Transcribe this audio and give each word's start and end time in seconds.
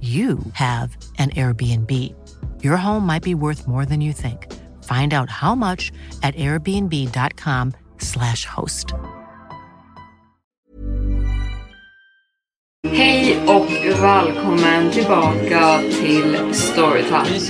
you 0.00 0.38
have 0.52 0.96
an 1.18 1.30
Airbnb. 1.30 1.90
Your 2.62 2.76
home 2.76 3.04
might 3.04 3.24
be 3.24 3.34
worth 3.34 3.66
more 3.66 3.84
than 3.84 4.00
you 4.00 4.12
think. 4.12 4.46
Find 4.84 5.12
out 5.12 5.28
how 5.30 5.56
much 5.56 5.90
at 6.22 6.36
airbnb.com/slash 6.36 8.44
host. 8.46 8.94
Hej 12.88 13.38
och 13.46 13.70
välkommen 14.02 14.90
tillbaka 14.90 15.80
till 16.00 16.54
Storytime. 16.54 17.44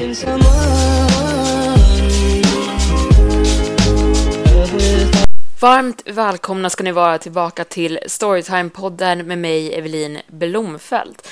Varmt 5.61 6.03
välkomna 6.07 6.71
ska 6.71 6.85
ni 6.85 6.93
vara 6.93 7.19
tillbaka 7.19 7.65
till 7.65 7.99
Storytime-podden 8.07 9.23
med 9.23 9.39
mig, 9.39 9.75
Evelin 9.75 10.19
Blomfelt. 10.29 11.29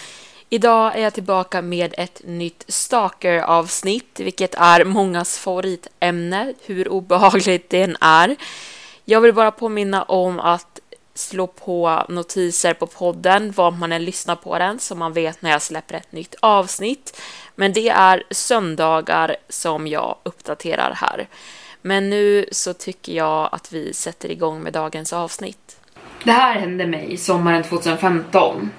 Idag 0.49 0.97
är 0.97 1.03
jag 1.03 1.15
tillbaka 1.15 1.63
med 1.63 1.95
ett 1.99 2.21
nytt 2.25 2.65
Stalker-avsnitt, 2.69 4.21
vilket 4.21 4.55
är 4.55 4.85
mångas 4.85 5.39
favoritämne, 5.39 6.55
hur 6.67 6.89
obehagligt 6.89 7.71
det 7.71 7.83
än 7.83 7.97
är. 8.01 8.37
Jag 9.05 9.21
vill 9.21 9.35
bara 9.35 9.51
påminna 9.51 10.03
om 10.03 10.41
att 10.41 10.81
slå 11.15 11.47
på 11.47 12.05
notiser 12.09 12.75
på 12.75 12.87
podden, 12.87 13.53
var 13.53 13.71
man 13.71 13.93
än 13.93 14.05
lyssnar 14.05 14.37
på 14.37 14.59
den, 14.59 14.79
så 14.79 14.95
man 14.95 15.13
vet 15.13 15.43
när 15.43 15.51
jag 15.51 15.63
släpper 15.63 15.95
ett 15.95 16.13
nytt 16.13 16.35
avsnitt. 16.41 17.21
Men 17.55 17.73
det 17.73 17.89
är 17.89 18.23
söndagar 18.31 19.37
som 19.49 19.87
jag 19.87 20.17
uppdaterar 20.23 20.95
här. 20.95 21.29
Men 21.83 22.11
nu 22.11 22.47
så 22.53 22.73
tycker 22.73 23.13
jag 23.13 23.49
att 23.53 23.73
vi 23.73 23.95
sätter 23.95 24.31
igång 24.31 24.63
med 24.63 24.73
dagens 24.73 25.13
avsnitt. 25.13 25.77
Det 26.25 26.33
här 26.33 26.55
hände 26.55 26.87
mig 26.87 27.17
sommaren 27.17 27.63
2015. 27.63 28.71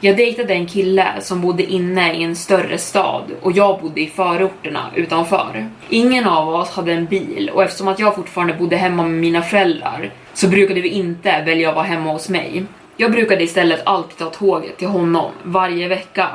Jag 0.00 0.16
dejtade 0.16 0.54
en 0.54 0.66
kille 0.66 1.12
som 1.20 1.40
bodde 1.40 1.62
inne 1.62 2.14
i 2.14 2.22
en 2.22 2.36
större 2.36 2.78
stad 2.78 3.24
och 3.42 3.52
jag 3.52 3.80
bodde 3.80 4.00
i 4.00 4.06
förorterna 4.06 4.90
utanför. 4.94 5.68
Ingen 5.88 6.26
av 6.26 6.48
oss 6.48 6.70
hade 6.70 6.92
en 6.92 7.06
bil 7.06 7.50
och 7.54 7.62
eftersom 7.62 7.88
att 7.88 7.98
jag 7.98 8.14
fortfarande 8.14 8.54
bodde 8.54 8.76
hemma 8.76 9.02
med 9.02 9.20
mina 9.20 9.42
föräldrar 9.42 10.10
så 10.34 10.48
brukade 10.48 10.80
vi 10.80 10.88
inte 10.88 11.42
välja 11.42 11.68
att 11.68 11.74
vara 11.74 11.84
hemma 11.84 12.12
hos 12.12 12.28
mig. 12.28 12.64
Jag 12.96 13.12
brukade 13.12 13.42
istället 13.42 13.86
alltid 13.86 14.18
ta 14.18 14.30
tåget 14.30 14.76
till 14.76 14.88
honom 14.88 15.30
varje 15.42 15.88
vecka 15.88 16.28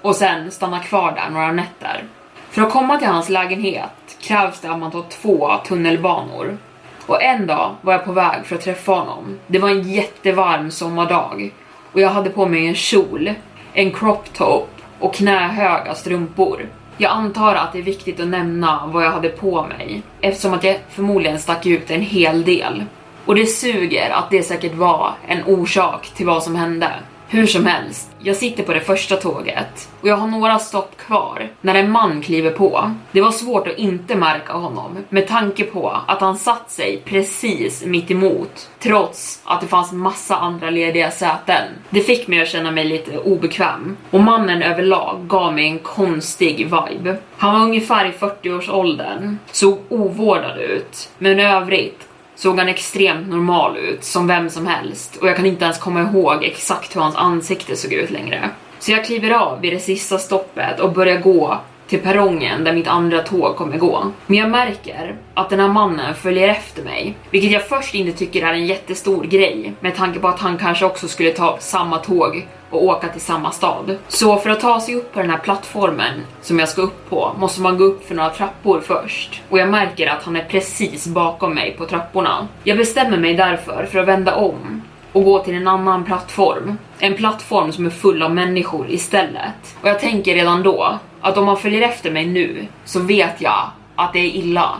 och 0.00 0.16
sen 0.16 0.50
stanna 0.50 0.78
kvar 0.78 1.12
där 1.12 1.30
några 1.30 1.52
nätter. 1.52 2.04
För 2.50 2.62
att 2.62 2.72
komma 2.72 2.98
till 2.98 3.08
hans 3.08 3.28
lägenhet 3.28 4.16
krävs 4.20 4.60
det 4.60 4.70
att 4.70 4.78
man 4.78 4.90
tar 4.90 5.04
två 5.08 5.50
tunnelbanor. 5.66 6.58
Och 7.06 7.22
en 7.22 7.46
dag 7.46 7.74
var 7.80 7.92
jag 7.92 8.04
på 8.04 8.12
väg 8.12 8.44
för 8.44 8.56
att 8.56 8.62
träffa 8.62 8.92
honom. 8.92 9.38
Det 9.46 9.58
var 9.58 9.68
en 9.68 9.92
jättevarm 9.92 10.70
sommardag 10.70 11.52
och 11.94 12.00
jag 12.00 12.08
hade 12.08 12.30
på 12.30 12.46
mig 12.46 12.66
en 12.66 12.74
kjol, 12.74 13.32
en 13.72 13.92
crop 13.92 14.32
top 14.32 14.68
och 14.98 15.14
knähöga 15.14 15.94
strumpor. 15.94 16.68
Jag 16.96 17.12
antar 17.12 17.54
att 17.54 17.72
det 17.72 17.78
är 17.78 17.82
viktigt 17.82 18.20
att 18.20 18.28
nämna 18.28 18.86
vad 18.86 19.04
jag 19.04 19.10
hade 19.10 19.28
på 19.28 19.66
mig 19.66 20.02
eftersom 20.20 20.54
att 20.54 20.64
jag 20.64 20.78
förmodligen 20.88 21.38
stack 21.38 21.66
ut 21.66 21.90
en 21.90 22.00
hel 22.00 22.44
del. 22.44 22.84
Och 23.24 23.34
det 23.34 23.46
suger 23.46 24.10
att 24.10 24.30
det 24.30 24.42
säkert 24.42 24.74
var 24.74 25.12
en 25.28 25.44
orsak 25.44 26.10
till 26.14 26.26
vad 26.26 26.42
som 26.42 26.56
hände. 26.56 26.90
Hur 27.34 27.46
som 27.46 27.66
helst, 27.66 28.10
jag 28.18 28.36
sitter 28.36 28.62
på 28.62 28.72
det 28.72 28.80
första 28.80 29.16
tåget 29.16 29.88
och 30.00 30.08
jag 30.08 30.16
har 30.16 30.26
några 30.26 30.58
stopp 30.58 30.96
kvar 30.96 31.48
när 31.60 31.74
en 31.74 31.90
man 31.90 32.22
kliver 32.22 32.50
på. 32.50 32.94
Det 33.12 33.20
var 33.20 33.30
svårt 33.30 33.68
att 33.68 33.78
inte 33.78 34.16
märka 34.16 34.52
honom 34.52 34.96
med 35.08 35.28
tanke 35.28 35.64
på 35.64 36.00
att 36.06 36.20
han 36.20 36.38
satt 36.38 36.70
sig 36.70 37.02
precis 37.04 37.84
mitt 37.84 38.10
emot 38.10 38.70
trots 38.78 39.42
att 39.44 39.60
det 39.60 39.66
fanns 39.66 39.92
massa 39.92 40.36
andra 40.36 40.70
lediga 40.70 41.10
säten. 41.10 41.62
Det 41.90 42.00
fick 42.00 42.28
mig 42.28 42.42
att 42.42 42.48
känna 42.48 42.70
mig 42.70 42.84
lite 42.84 43.18
obekväm 43.18 43.96
och 44.10 44.20
mannen 44.20 44.62
överlag 44.62 45.26
gav 45.26 45.54
mig 45.54 45.66
en 45.66 45.78
konstig 45.78 46.56
vibe. 46.58 47.16
Han 47.36 47.54
var 47.54 47.66
ungefär 47.66 48.06
i 48.06 48.10
40-årsåldern, 48.10 49.38
såg 49.52 49.78
ovårdad 49.88 50.58
ut, 50.58 51.10
men 51.18 51.40
i 51.40 51.44
övrigt 51.44 52.08
såg 52.44 52.58
han 52.58 52.68
extremt 52.68 53.28
normal 53.28 53.76
ut, 53.76 54.04
som 54.04 54.26
vem 54.26 54.50
som 54.50 54.66
helst. 54.66 55.16
Och 55.16 55.28
jag 55.28 55.36
kan 55.36 55.46
inte 55.46 55.64
ens 55.64 55.78
komma 55.78 56.00
ihåg 56.00 56.44
exakt 56.44 56.96
hur 56.96 57.00
hans 57.00 57.16
ansikte 57.16 57.76
såg 57.76 57.92
ut 57.92 58.10
längre. 58.10 58.50
Så 58.78 58.90
jag 58.90 59.04
kliver 59.04 59.30
av 59.30 59.60
vid 59.60 59.72
det 59.72 59.78
sista 59.78 60.18
stoppet 60.18 60.80
och 60.80 60.92
börjar 60.92 61.20
gå 61.20 61.58
till 61.86 62.00
perrongen 62.00 62.64
där 62.64 62.72
mitt 62.72 62.88
andra 62.88 63.22
tåg 63.22 63.56
kommer 63.56 63.78
gå. 63.78 64.12
Men 64.26 64.38
jag 64.38 64.50
märker 64.50 65.16
att 65.34 65.50
den 65.50 65.60
här 65.60 65.68
mannen 65.68 66.14
följer 66.14 66.48
efter 66.48 66.82
mig, 66.82 67.16
vilket 67.30 67.50
jag 67.50 67.68
först 67.68 67.94
inte 67.94 68.18
tycker 68.18 68.46
är 68.46 68.52
en 68.52 68.66
jättestor 68.66 69.24
grej 69.24 69.72
med 69.80 69.96
tanke 69.96 70.18
på 70.18 70.28
att 70.28 70.40
han 70.40 70.58
kanske 70.58 70.84
också 70.84 71.08
skulle 71.08 71.30
ta 71.30 71.56
samma 71.60 71.98
tåg 71.98 72.46
och 72.74 72.84
åka 72.84 73.08
till 73.08 73.20
samma 73.20 73.50
stad. 73.50 73.96
Så 74.08 74.36
för 74.36 74.50
att 74.50 74.60
ta 74.60 74.80
sig 74.80 74.94
upp 74.94 75.12
på 75.12 75.20
den 75.20 75.30
här 75.30 75.38
plattformen 75.38 76.20
som 76.42 76.58
jag 76.58 76.68
ska 76.68 76.82
upp 76.82 77.10
på 77.10 77.32
måste 77.38 77.60
man 77.60 77.78
gå 77.78 77.84
upp 77.84 78.08
för 78.08 78.14
några 78.14 78.30
trappor 78.30 78.80
först 78.80 79.42
och 79.50 79.58
jag 79.58 79.68
märker 79.68 80.06
att 80.06 80.22
han 80.22 80.36
är 80.36 80.44
precis 80.44 81.06
bakom 81.06 81.54
mig 81.54 81.74
på 81.78 81.86
trapporna. 81.86 82.48
Jag 82.64 82.78
bestämmer 82.78 83.18
mig 83.18 83.34
därför 83.34 83.88
för 83.90 83.98
att 83.98 84.08
vända 84.08 84.34
om 84.34 84.82
och 85.12 85.24
gå 85.24 85.38
till 85.38 85.54
en 85.54 85.68
annan 85.68 86.04
plattform. 86.04 86.78
En 86.98 87.14
plattform 87.14 87.72
som 87.72 87.86
är 87.86 87.90
full 87.90 88.22
av 88.22 88.34
människor 88.34 88.90
istället. 88.90 89.76
Och 89.80 89.88
jag 89.88 90.00
tänker 90.00 90.34
redan 90.34 90.62
då 90.62 90.98
att 91.20 91.38
om 91.38 91.44
man 91.44 91.56
följer 91.56 91.82
efter 91.82 92.10
mig 92.10 92.26
nu 92.26 92.66
så 92.84 93.00
vet 93.00 93.40
jag 93.40 93.70
att 93.96 94.12
det 94.12 94.18
är 94.18 94.36
illa. 94.36 94.70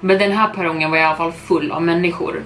Men 0.00 0.18
den 0.18 0.32
här 0.32 0.48
perrongen 0.48 0.90
var 0.90 0.98
i 0.98 1.02
alla 1.02 1.16
fall 1.16 1.32
full 1.32 1.72
av 1.72 1.82
människor 1.82 2.42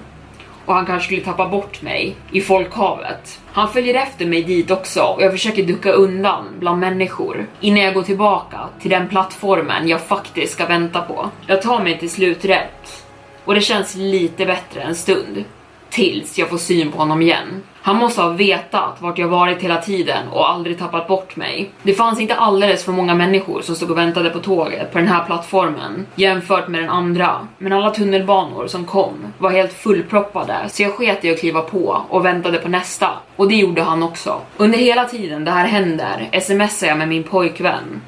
och 0.69 0.75
han 0.75 0.85
kanske 0.85 1.05
skulle 1.05 1.21
tappa 1.21 1.47
bort 1.47 1.81
mig 1.81 2.15
i 2.31 2.41
folkhavet. 2.41 3.39
Han 3.51 3.69
följer 3.69 3.93
efter 3.93 4.25
mig 4.25 4.43
dit 4.43 4.71
också 4.71 5.01
och 5.01 5.21
jag 5.21 5.31
försöker 5.31 5.63
ducka 5.63 5.91
undan 5.91 6.45
bland 6.59 6.79
människor 6.79 7.47
innan 7.59 7.79
jag 7.79 7.93
går 7.93 8.03
tillbaka 8.03 8.59
till 8.81 8.89
den 8.89 9.07
plattformen 9.07 9.87
jag 9.87 10.01
faktiskt 10.01 10.53
ska 10.53 10.65
vänta 10.65 11.01
på. 11.01 11.29
Jag 11.47 11.61
tar 11.61 11.83
mig 11.83 11.99
till 11.99 12.09
slut 12.09 12.45
rätt 12.45 13.05
och 13.45 13.55
det 13.55 13.61
känns 13.61 13.95
lite 13.95 14.45
bättre 14.45 14.81
en 14.81 14.95
stund 14.95 15.43
tills 15.89 16.37
jag 16.37 16.49
får 16.49 16.57
syn 16.57 16.91
på 16.91 16.97
honom 16.97 17.21
igen. 17.21 17.63
Han 17.89 17.97
måste 17.97 18.21
ha 18.21 18.29
vetat 18.29 19.01
vart 19.01 19.17
jag 19.17 19.27
varit 19.27 19.61
hela 19.61 19.81
tiden 19.81 20.27
och 20.27 20.49
aldrig 20.49 20.79
tappat 20.79 21.07
bort 21.07 21.35
mig. 21.35 21.69
Det 21.83 21.93
fanns 21.93 22.19
inte 22.19 22.35
alldeles 22.35 22.85
för 22.85 22.91
många 22.91 23.15
människor 23.15 23.61
som 23.61 23.75
stod 23.75 23.91
och 23.91 23.97
väntade 23.97 24.29
på 24.29 24.39
tåget 24.39 24.91
på 24.91 24.97
den 24.97 25.07
här 25.07 25.25
plattformen 25.25 26.05
jämfört 26.15 26.67
med 26.67 26.81
den 26.81 26.89
andra. 26.89 27.47
Men 27.57 27.73
alla 27.73 27.91
tunnelbanor 27.91 28.67
som 28.67 28.85
kom 28.85 29.33
var 29.37 29.49
helt 29.49 29.73
fullproppade 29.73 30.55
så 30.67 30.83
jag 30.83 30.93
sket 30.93 31.25
i 31.25 31.31
att 31.31 31.39
kliva 31.39 31.61
på 31.61 32.01
och 32.09 32.25
väntade 32.25 32.57
på 32.57 32.69
nästa. 32.69 33.09
Och 33.35 33.47
det 33.47 33.55
gjorde 33.55 33.81
han 33.81 34.03
också. 34.03 34.41
Under 34.57 34.77
hela 34.77 35.05
tiden 35.05 35.45
det 35.45 35.51
här 35.51 35.67
händer 35.67 36.39
smsar 36.41 36.87
jag 36.87 36.97
med 36.97 37.07
min 37.07 37.23
pojkvän 37.23 38.01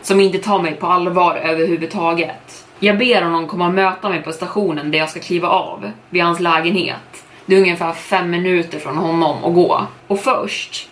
som 0.00 0.20
inte 0.20 0.38
tar 0.38 0.62
mig 0.62 0.74
på 0.74 0.86
allvar 0.86 1.36
överhuvudtaget. 1.36 2.66
Jag 2.78 2.98
ber 2.98 3.22
honom 3.22 3.48
komma 3.48 3.66
och 3.66 3.74
möta 3.74 4.08
mig 4.08 4.22
på 4.22 4.32
stationen 4.32 4.90
där 4.90 4.98
jag 4.98 5.10
ska 5.10 5.20
kliva 5.20 5.48
av, 5.48 5.90
vid 6.10 6.22
hans 6.22 6.40
lägenhet. 6.40 7.21
Det 7.46 7.54
är 7.54 7.60
ungefär 7.60 7.92
fem 7.92 8.30
minuter 8.30 8.78
från 8.78 8.96
honom 8.96 9.44
att 9.44 9.54
gå. 9.54 9.86
Och 10.06 10.20
först 10.20 10.88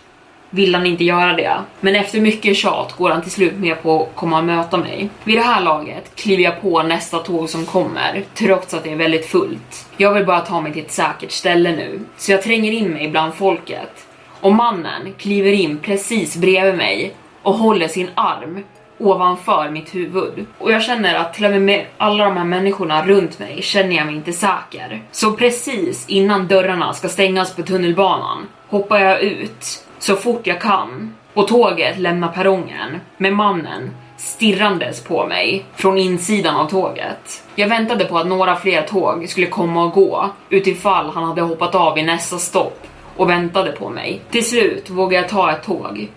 vill 0.49 0.75
han 0.75 0.85
inte 0.85 1.03
göra 1.03 1.33
det. 1.33 1.61
Men 1.79 1.95
efter 1.95 2.21
mycket 2.21 2.57
tjat 2.57 2.95
går 2.97 3.09
han 3.09 3.21
till 3.21 3.31
slut 3.31 3.53
med 3.53 3.83
på 3.83 4.03
att 4.03 4.15
komma 4.15 4.37
och 4.37 4.43
möta 4.43 4.77
mig. 4.77 5.09
Vid 5.23 5.37
det 5.37 5.41
här 5.41 5.61
laget 5.61 6.15
kliver 6.15 6.43
jag 6.43 6.61
på 6.61 6.83
nästa 6.83 7.19
tåg 7.19 7.49
som 7.49 7.65
kommer, 7.65 8.23
trots 8.33 8.73
att 8.73 8.83
det 8.83 8.91
är 8.91 8.95
väldigt 8.95 9.25
fullt. 9.25 9.87
Jag 9.97 10.13
vill 10.13 10.25
bara 10.25 10.41
ta 10.41 10.61
mig 10.61 10.73
till 10.73 10.81
ett 10.81 10.91
säkert 10.91 11.31
ställe 11.31 11.71
nu, 11.71 11.99
så 12.17 12.31
jag 12.31 12.41
tränger 12.41 12.71
in 12.71 12.89
mig 12.89 13.07
bland 13.07 13.33
folket. 13.33 14.07
Och 14.41 14.53
mannen 14.53 15.13
kliver 15.17 15.51
in 15.51 15.77
precis 15.77 16.35
bredvid 16.35 16.75
mig 16.75 17.13
och 17.41 17.53
håller 17.53 17.87
sin 17.87 18.09
arm 18.15 18.63
ovanför 19.05 19.69
mitt 19.69 19.95
huvud. 19.95 20.45
Och 20.57 20.71
jag 20.71 20.83
känner 20.83 21.15
att 21.15 21.33
till 21.33 21.45
och 21.45 21.51
med 21.51 21.61
med 21.61 21.85
alla 21.97 22.25
de 22.25 22.37
här 22.37 22.45
människorna 22.45 23.05
runt 23.05 23.39
mig 23.39 23.61
känner 23.61 23.95
jag 23.95 24.05
mig 24.05 24.15
inte 24.15 24.33
säker. 24.33 25.01
Så 25.11 25.31
precis 25.31 26.09
innan 26.09 26.47
dörrarna 26.47 26.93
ska 26.93 27.09
stängas 27.09 27.55
på 27.55 27.61
tunnelbanan 27.61 28.47
hoppar 28.67 28.99
jag 28.99 29.21
ut 29.21 29.85
så 29.99 30.15
fort 30.15 30.47
jag 30.47 30.61
kan 30.61 31.15
och 31.33 31.47
tåget 31.47 31.99
lämnar 31.99 32.27
perrongen 32.27 32.99
med 33.17 33.33
mannen 33.33 33.89
stirrandes 34.17 35.03
på 35.03 35.25
mig 35.27 35.65
från 35.75 35.97
insidan 35.97 36.55
av 36.55 36.69
tåget. 36.69 37.43
Jag 37.55 37.67
väntade 37.67 38.05
på 38.05 38.17
att 38.17 38.27
några 38.27 38.55
fler 38.55 38.81
tåg 38.81 39.29
skulle 39.29 39.47
komma 39.47 39.83
och 39.83 39.91
gå 39.91 40.29
utifall 40.49 41.09
han 41.09 41.23
hade 41.23 41.41
hoppat 41.41 41.75
av 41.75 41.97
i 41.97 42.03
nästa 42.03 42.37
stopp 42.37 42.87
och 43.17 43.29
väntade 43.29 43.71
på 43.71 43.89
mig. 43.89 44.21
Till 44.29 44.49
slut 44.49 44.89
vågade 44.89 45.15
jag 45.15 45.29
ta 45.29 45.51
ett 45.51 45.63
tåg 45.63 46.09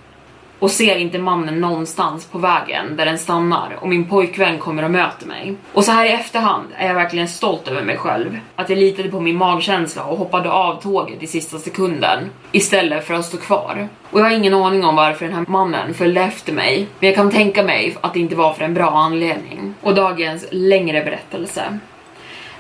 och 0.59 0.71
ser 0.71 0.97
inte 0.97 1.19
mannen 1.19 1.61
någonstans 1.61 2.27
på 2.27 2.39
vägen 2.39 2.97
där 2.97 3.05
den 3.05 3.19
stannar 3.19 3.77
och 3.81 3.89
min 3.89 4.09
pojkvän 4.09 4.59
kommer 4.59 4.85
och 4.85 4.91
möter 4.91 5.27
mig. 5.27 5.55
Och 5.73 5.85
så 5.85 5.93
här 5.93 6.07
i 6.07 6.13
efterhand 6.13 6.69
är 6.77 6.87
jag 6.87 6.95
verkligen 6.95 7.29
stolt 7.29 7.69
över 7.69 7.83
mig 7.83 7.97
själv. 7.97 8.39
Att 8.57 8.71
jag 8.71 8.79
litade 8.79 9.09
på 9.09 9.21
min 9.21 9.37
magkänsla 9.37 10.05
och 10.05 10.19
hoppade 10.19 10.51
av 10.51 10.81
tåget 10.83 11.23
i 11.23 11.27
sista 11.27 11.59
sekunden 11.59 12.31
istället 12.53 13.07
för 13.07 13.15
att 13.15 13.25
stå 13.25 13.37
kvar. 13.37 13.89
Och 14.11 14.21
jag 14.21 14.25
har 14.25 14.31
ingen 14.31 14.55
aning 14.55 14.85
om 14.85 14.97
varför 14.97 15.27
den 15.27 15.35
här 15.35 15.45
mannen 15.49 15.95
följde 15.95 16.21
efter 16.21 16.53
mig, 16.53 16.87
men 17.01 17.09
jag 17.09 17.17
kan 17.17 17.31
tänka 17.31 17.63
mig 17.63 17.97
att 18.01 18.15
det 18.15 18.21
inte 18.21 18.37
var 18.37 18.53
för 18.53 18.65
en 18.65 18.75
bra 18.75 18.91
anledning. 18.91 19.75
Och 19.81 19.95
dagens 19.95 20.47
längre 20.51 21.05
berättelse. 21.05 21.79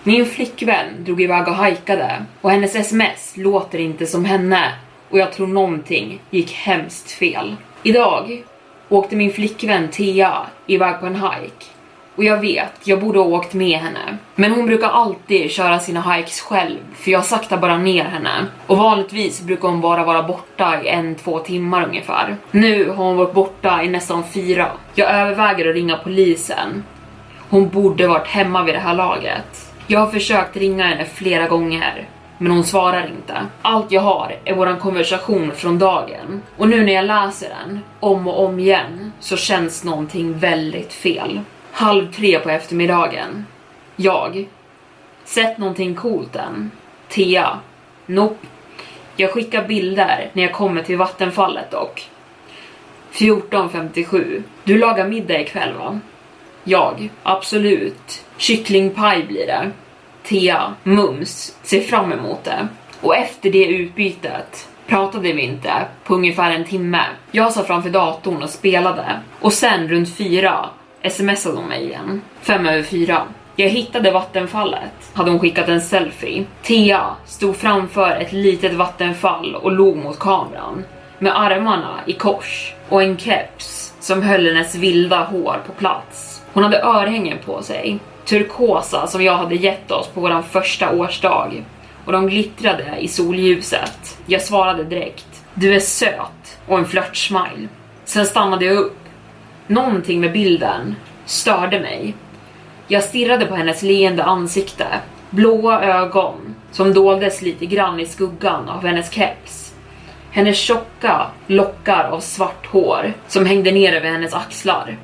Min 0.02 0.26
flickvän 0.26 0.86
drog 0.98 1.20
iväg 1.22 1.48
och 1.48 1.54
hajkade 1.54 2.24
och 2.40 2.50
hennes 2.50 2.74
sms 2.76 3.36
låter 3.36 3.78
inte 3.78 4.06
som 4.06 4.24
henne 4.24 4.72
och 5.10 5.18
jag 5.18 5.32
tror 5.32 5.46
någonting 5.46 6.20
gick 6.30 6.52
hemskt 6.52 7.10
fel. 7.10 7.56
Idag 7.86 8.44
åkte 8.88 9.16
min 9.16 9.32
flickvän 9.32 9.88
Thea 9.88 10.46
iväg 10.66 11.00
på 11.00 11.06
en 11.06 11.14
hike 11.14 11.66
och 12.16 12.24
jag 12.24 12.40
vet, 12.40 12.72
jag 12.84 13.00
borde 13.00 13.18
ha 13.18 13.26
åkt 13.26 13.54
med 13.54 13.78
henne. 13.78 14.18
Men 14.34 14.52
hon 14.52 14.66
brukar 14.66 14.88
alltid 14.88 15.50
köra 15.50 15.78
sina 15.78 16.12
hikes 16.12 16.40
själv, 16.40 16.78
för 16.94 17.10
jag 17.10 17.24
saktar 17.24 17.56
bara 17.56 17.78
ner 17.78 18.04
henne. 18.04 18.46
Och 18.66 18.76
vanligtvis 18.78 19.42
brukar 19.42 19.68
hon 19.68 19.80
bara 19.80 20.04
vara 20.04 20.22
borta 20.22 20.82
i 20.82 20.88
en, 20.88 21.14
två 21.14 21.38
timmar 21.38 21.84
ungefär. 21.88 22.36
Nu 22.50 22.88
har 22.88 23.04
hon 23.04 23.16
varit 23.16 23.34
borta 23.34 23.82
i 23.82 23.88
nästan 23.88 24.24
fyra. 24.24 24.70
Jag 24.94 25.10
överväger 25.10 25.68
att 25.68 25.74
ringa 25.74 25.96
polisen. 25.96 26.84
Hon 27.50 27.68
borde 27.68 28.08
varit 28.08 28.26
hemma 28.26 28.62
vid 28.62 28.74
det 28.74 28.80
här 28.80 28.94
laget. 28.94 29.72
Jag 29.86 30.00
har 30.00 30.06
försökt 30.06 30.56
ringa 30.56 30.84
henne 30.84 31.04
flera 31.04 31.46
gånger, 31.46 32.08
men 32.38 32.52
hon 32.52 32.64
svarar 32.64 33.06
inte. 33.06 33.46
Allt 33.62 33.92
jag 33.92 34.00
har 34.00 34.36
är 34.44 34.54
våran 34.54 34.78
konversation 34.78 35.52
från 35.52 35.78
dagen 35.78 36.42
och 36.56 36.68
nu 36.68 36.84
när 36.84 36.92
jag 36.92 37.04
läser 37.04 37.48
den 37.48 37.80
om 38.00 38.28
och 38.28 38.44
om 38.44 38.58
igen 38.58 39.12
så 39.20 39.36
känns 39.36 39.84
någonting 39.84 40.38
väldigt 40.38 40.92
fel. 40.92 41.40
Halv 41.72 42.12
tre 42.12 42.38
på 42.38 42.50
eftermiddagen. 42.50 43.46
Jag. 43.96 44.48
Sett 45.24 45.58
någonting 45.58 45.94
coolt 45.94 46.36
än? 46.36 46.70
Thea. 47.08 47.58
Nope. 48.06 48.46
Jag 49.16 49.30
skickar 49.30 49.68
bilder 49.68 50.30
när 50.32 50.42
jag 50.42 50.52
kommer 50.52 50.82
till 50.82 50.96
vattenfallet 50.96 51.70
dock. 51.70 52.10
14.57. 53.12 54.42
Du 54.64 54.78
lagar 54.78 55.08
middag 55.08 55.40
ikväll 55.40 55.74
va? 55.74 56.00
Jag. 56.64 57.10
Absolut. 57.22 58.24
Kycklingpaj 58.36 59.22
blir 59.22 59.46
det. 59.46 59.70
Thea, 60.24 60.74
Mums, 60.82 61.56
ser 61.62 61.80
fram 61.80 62.12
emot 62.12 62.44
det. 62.44 62.68
Och 63.00 63.16
efter 63.16 63.50
det 63.50 63.66
utbytet 63.66 64.68
pratade 64.86 65.32
vi 65.32 65.42
inte 65.42 65.72
på 66.04 66.14
ungefär 66.14 66.50
en 66.50 66.64
timme. 66.64 67.02
Jag 67.30 67.52
satt 67.52 67.66
framför 67.66 67.90
datorn 67.90 68.42
och 68.42 68.50
spelade 68.50 69.20
och 69.40 69.52
sen 69.52 69.88
runt 69.88 70.16
fyra 70.16 70.68
smsade 71.10 71.56
hon 71.56 71.68
mig 71.68 71.84
igen. 71.84 72.22
Fem 72.40 72.66
över 72.66 72.82
fyra. 72.82 73.22
Jag 73.56 73.68
hittade 73.68 74.10
vattenfallet, 74.10 75.10
hade 75.14 75.30
hon 75.30 75.40
skickat 75.40 75.68
en 75.68 75.80
selfie. 75.80 76.44
Thea 76.62 77.16
stod 77.26 77.56
framför 77.56 78.10
ett 78.10 78.32
litet 78.32 78.74
vattenfall 78.74 79.54
och 79.54 79.72
log 79.72 79.96
mot 79.96 80.18
kameran 80.18 80.84
med 81.18 81.40
armarna 81.40 82.00
i 82.06 82.12
kors 82.12 82.74
och 82.88 83.02
en 83.02 83.18
keps 83.18 83.94
som 84.00 84.22
höll 84.22 84.46
hennes 84.46 84.74
vilda 84.74 85.24
hår 85.24 85.62
på 85.66 85.72
plats. 85.72 86.42
Hon 86.52 86.62
hade 86.62 86.82
örhängen 86.82 87.38
på 87.44 87.62
sig 87.62 87.98
turkosa 88.24 89.06
som 89.06 89.22
jag 89.22 89.36
hade 89.36 89.54
gett 89.54 89.90
oss 89.90 90.06
på 90.06 90.20
våran 90.20 90.42
första 90.42 90.92
årsdag 90.92 91.64
och 92.04 92.12
de 92.12 92.28
glittrade 92.28 92.96
i 93.00 93.08
solljuset. 93.08 94.18
Jag 94.26 94.42
svarade 94.42 94.84
direkt. 94.84 95.44
Du 95.54 95.74
är 95.74 95.80
söt 95.80 96.58
och 96.68 96.78
en 96.78 96.84
flörtsmile. 96.84 97.68
Sen 98.04 98.26
stannade 98.26 98.64
jag 98.64 98.76
upp. 98.76 98.98
Någonting 99.66 100.20
med 100.20 100.32
bilden 100.32 100.94
störde 101.24 101.80
mig. 101.80 102.14
Jag 102.88 103.02
stirrade 103.02 103.46
på 103.46 103.54
hennes 103.54 103.82
leende 103.82 104.24
ansikte, 104.24 104.86
blåa 105.30 105.82
ögon 105.82 106.54
som 106.72 106.94
doldes 106.94 107.42
lite 107.42 107.66
grann 107.66 108.00
i 108.00 108.06
skuggan 108.06 108.68
av 108.68 108.86
hennes 108.86 109.12
keps. 109.12 109.74
Hennes 110.30 110.58
tjocka 110.58 111.26
lockar 111.46 112.04
av 112.04 112.20
svart 112.20 112.66
hår 112.66 113.12
som 113.28 113.46
hängde 113.46 113.72
ner 113.72 113.92
över 113.92 114.10
hennes 114.10 114.34
axlar. 114.34 114.96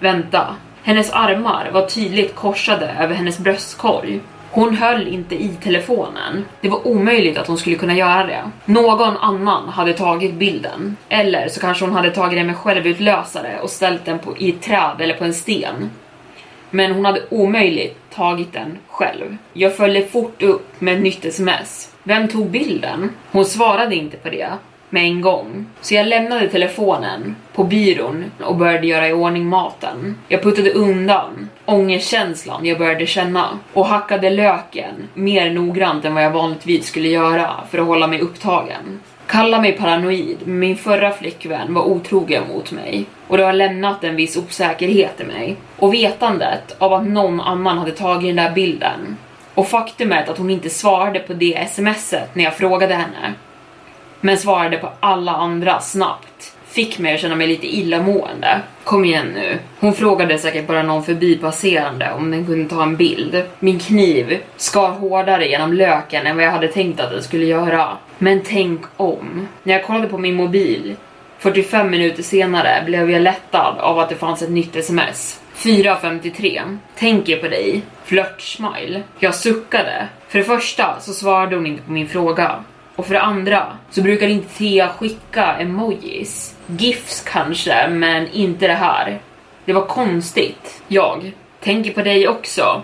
Vänta, 0.00 0.56
hennes 0.82 1.10
armar 1.12 1.70
var 1.72 1.86
tydligt 1.86 2.34
korsade 2.34 2.96
över 3.00 3.14
hennes 3.14 3.38
bröstkorg. 3.38 4.20
Hon 4.50 4.76
höll 4.76 5.08
inte 5.08 5.34
i 5.34 5.48
telefonen. 5.48 6.44
Det 6.60 6.68
var 6.68 6.86
omöjligt 6.86 7.38
att 7.38 7.46
hon 7.46 7.58
skulle 7.58 7.76
kunna 7.76 7.94
göra 7.94 8.26
det. 8.26 8.50
Någon 8.64 9.16
annan 9.16 9.68
hade 9.68 9.92
tagit 9.92 10.34
bilden. 10.34 10.96
Eller 11.08 11.48
så 11.48 11.60
kanske 11.60 11.84
hon 11.84 11.94
hade 11.94 12.10
tagit 12.10 12.38
den 12.38 12.46
med 12.46 12.56
självutlösare 12.56 13.60
och 13.62 13.70
ställt 13.70 14.04
den 14.04 14.18
på, 14.18 14.36
i 14.38 14.50
ett 14.50 14.62
träd 14.62 14.96
eller 15.00 15.14
på 15.14 15.24
en 15.24 15.34
sten. 15.34 15.90
Men 16.70 16.92
hon 16.92 17.04
hade 17.04 17.22
omöjligt 17.30 17.98
tagit 18.14 18.52
den 18.52 18.78
själv. 18.88 19.36
Jag 19.52 19.76
följde 19.76 20.06
fort 20.06 20.42
upp 20.42 20.80
med 20.80 20.94
ett 20.94 21.02
nytt 21.02 21.24
sms. 21.24 21.94
Vem 22.02 22.28
tog 22.28 22.50
bilden? 22.50 23.10
Hon 23.30 23.44
svarade 23.44 23.94
inte 23.94 24.16
på 24.16 24.30
det 24.30 24.48
med 24.92 25.04
en 25.04 25.20
gång. 25.20 25.66
Så 25.80 25.94
jag 25.94 26.06
lämnade 26.06 26.48
telefonen 26.48 27.36
på 27.54 27.64
byrån 27.64 28.24
och 28.44 28.56
började 28.56 28.86
göra 28.86 29.08
i 29.08 29.12
ordning 29.12 29.46
maten. 29.46 30.18
Jag 30.28 30.42
puttade 30.42 30.72
undan 30.72 31.48
ångestkänslan 31.64 32.66
jag 32.66 32.78
började 32.78 33.06
känna 33.06 33.58
och 33.72 33.86
hackade 33.86 34.30
löken 34.30 35.08
mer 35.14 35.50
noggrant 35.50 36.04
än 36.04 36.14
vad 36.14 36.24
jag 36.24 36.30
vanligtvis 36.30 36.86
skulle 36.86 37.08
göra 37.08 37.50
för 37.70 37.78
att 37.78 37.86
hålla 37.86 38.06
mig 38.06 38.20
upptagen. 38.20 39.00
Kalla 39.26 39.60
mig 39.60 39.72
paranoid, 39.72 40.38
men 40.44 40.58
min 40.58 40.76
förra 40.76 41.10
flickvän 41.10 41.74
var 41.74 41.82
otrogen 41.82 42.42
mot 42.48 42.72
mig 42.72 43.04
och 43.28 43.36
det 43.36 43.44
har 43.44 43.52
lämnat 43.52 44.04
en 44.04 44.16
viss 44.16 44.36
osäkerhet 44.36 45.20
i 45.20 45.24
mig. 45.24 45.56
Och 45.76 45.94
vetandet 45.94 46.76
av 46.78 46.92
att 46.92 47.06
någon 47.06 47.40
annan 47.40 47.78
hade 47.78 47.92
tagit 47.92 48.36
den 48.36 48.44
där 48.44 48.52
bilden 48.52 49.16
och 49.54 49.68
faktumet 49.68 50.28
att 50.28 50.38
hon 50.38 50.50
inte 50.50 50.70
svarade 50.70 51.18
på 51.18 51.32
det 51.32 51.68
smset 51.70 52.34
när 52.34 52.44
jag 52.44 52.56
frågade 52.56 52.94
henne 52.94 53.34
men 54.22 54.38
svarade 54.38 54.78
på 54.78 54.88
alla 55.00 55.32
andra 55.32 55.80
snabbt. 55.80 56.56
Fick 56.66 56.98
mig 56.98 57.14
att 57.14 57.20
känna 57.20 57.34
mig 57.34 57.46
lite 57.46 57.76
illamående. 57.76 58.60
Kom 58.84 59.04
igen 59.04 59.26
nu. 59.34 59.58
Hon 59.80 59.94
frågade 59.94 60.38
säkert 60.38 60.66
bara 60.66 60.82
någon 60.82 61.04
förbipasserande 61.04 62.12
om 62.12 62.30
den 62.30 62.46
kunde 62.46 62.70
ta 62.70 62.82
en 62.82 62.96
bild. 62.96 63.44
Min 63.58 63.78
kniv 63.78 64.38
skar 64.56 64.88
hårdare 64.88 65.48
genom 65.48 65.72
löken 65.72 66.26
än 66.26 66.36
vad 66.36 66.44
jag 66.44 66.50
hade 66.50 66.68
tänkt 66.68 67.00
att 67.00 67.10
den 67.10 67.22
skulle 67.22 67.46
göra. 67.46 67.88
Men 68.18 68.40
tänk 68.44 68.80
om. 68.96 69.48
När 69.62 69.74
jag 69.74 69.84
kollade 69.84 70.08
på 70.08 70.18
min 70.18 70.34
mobil 70.34 70.96
45 71.38 71.90
minuter 71.90 72.22
senare 72.22 72.82
blev 72.86 73.10
jag 73.10 73.22
lättad 73.22 73.78
av 73.78 73.98
att 73.98 74.08
det 74.08 74.14
fanns 74.14 74.42
ett 74.42 74.50
nytt 74.50 74.76
sms. 74.76 75.40
4.53. 75.56 76.78
Tänker 76.98 77.36
på 77.36 77.48
dig. 77.48 77.82
Flört-smile. 78.04 79.02
Jag 79.18 79.34
suckade. 79.34 80.08
För 80.28 80.38
det 80.38 80.44
första 80.44 81.00
så 81.00 81.12
svarade 81.12 81.56
hon 81.56 81.66
inte 81.66 81.82
på 81.82 81.92
min 81.92 82.08
fråga. 82.08 82.64
Och 82.96 83.06
för 83.06 83.14
det 83.14 83.20
andra 83.20 83.78
så 83.90 84.02
brukar 84.02 84.28
inte 84.28 84.54
Thea 84.54 84.88
skicka 84.88 85.56
emojis. 85.56 86.56
GIFs 86.66 87.22
kanske, 87.26 87.88
men 87.88 88.28
inte 88.32 88.66
det 88.66 88.74
här. 88.74 89.20
Det 89.64 89.72
var 89.72 89.86
konstigt. 89.86 90.82
Jag 90.88 91.32
tänker 91.60 91.92
på 91.92 92.02
dig 92.02 92.28
också. 92.28 92.82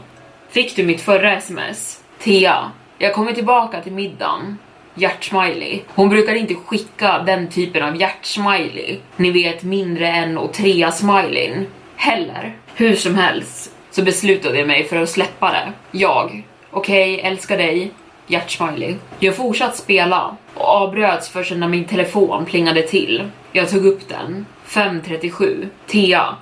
Fick 0.51 0.77
du 0.77 0.83
mitt 0.83 1.01
förra 1.01 1.37
sms? 1.37 2.03
Thea, 2.19 2.73
jag 2.99 3.15
kommer 3.15 3.33
tillbaka 3.33 3.81
till 3.81 3.93
middagen. 3.93 4.59
Hjärtsmiley. 4.95 5.81
Hon 5.95 6.09
brukar 6.09 6.35
inte 6.35 6.55
skicka 6.55 7.19
den 7.19 7.49
typen 7.49 7.83
av 7.83 7.97
hjärtsmiley. 7.97 8.99
Ni 9.17 9.31
vet 9.31 9.63
mindre 9.63 10.09
än 10.09 10.39
och 10.39 10.53
trea 10.53 10.93
smileyn. 10.93 11.67
Heller. 11.97 12.57
Hur 12.75 12.97
som 12.97 13.15
helst 13.15 13.73
så 13.91 14.03
beslutade 14.03 14.59
jag 14.59 14.67
mig 14.67 14.85
för 14.85 14.97
att 14.97 15.09
släppa 15.09 15.51
det. 15.51 15.73
Jag. 15.99 16.43
Okej, 16.71 17.15
okay, 17.15 17.31
älskar 17.31 17.57
dig 17.57 17.91
hjärtsmiley. 18.29 18.97
Jag 19.19 19.37
fortsatte 19.37 19.79
spela 19.79 20.37
och 20.55 20.65
avbröts 20.65 21.29
först 21.29 21.53
när 21.53 21.69
min 21.69 21.85
telefon 21.85 22.45
plingade 22.45 22.83
till. 22.83 23.31
Jag 23.53 23.71
tog 23.71 23.87
upp 23.87 24.09
den. 24.09 24.47
5.37. 24.67 25.69
Thea. 25.87 26.37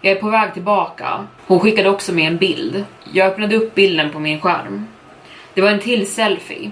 Jag 0.00 0.16
är 0.16 0.20
på 0.20 0.30
väg 0.30 0.52
tillbaka. 0.52 1.26
Hon 1.46 1.60
skickade 1.60 1.88
också 1.88 2.12
med 2.12 2.26
en 2.26 2.36
bild. 2.36 2.84
Jag 3.12 3.26
öppnade 3.26 3.56
upp 3.56 3.74
bilden 3.74 4.10
på 4.10 4.18
min 4.18 4.40
skärm. 4.40 4.86
Det 5.54 5.60
var 5.60 5.70
en 5.70 5.80
till 5.80 6.10
selfie. 6.10 6.70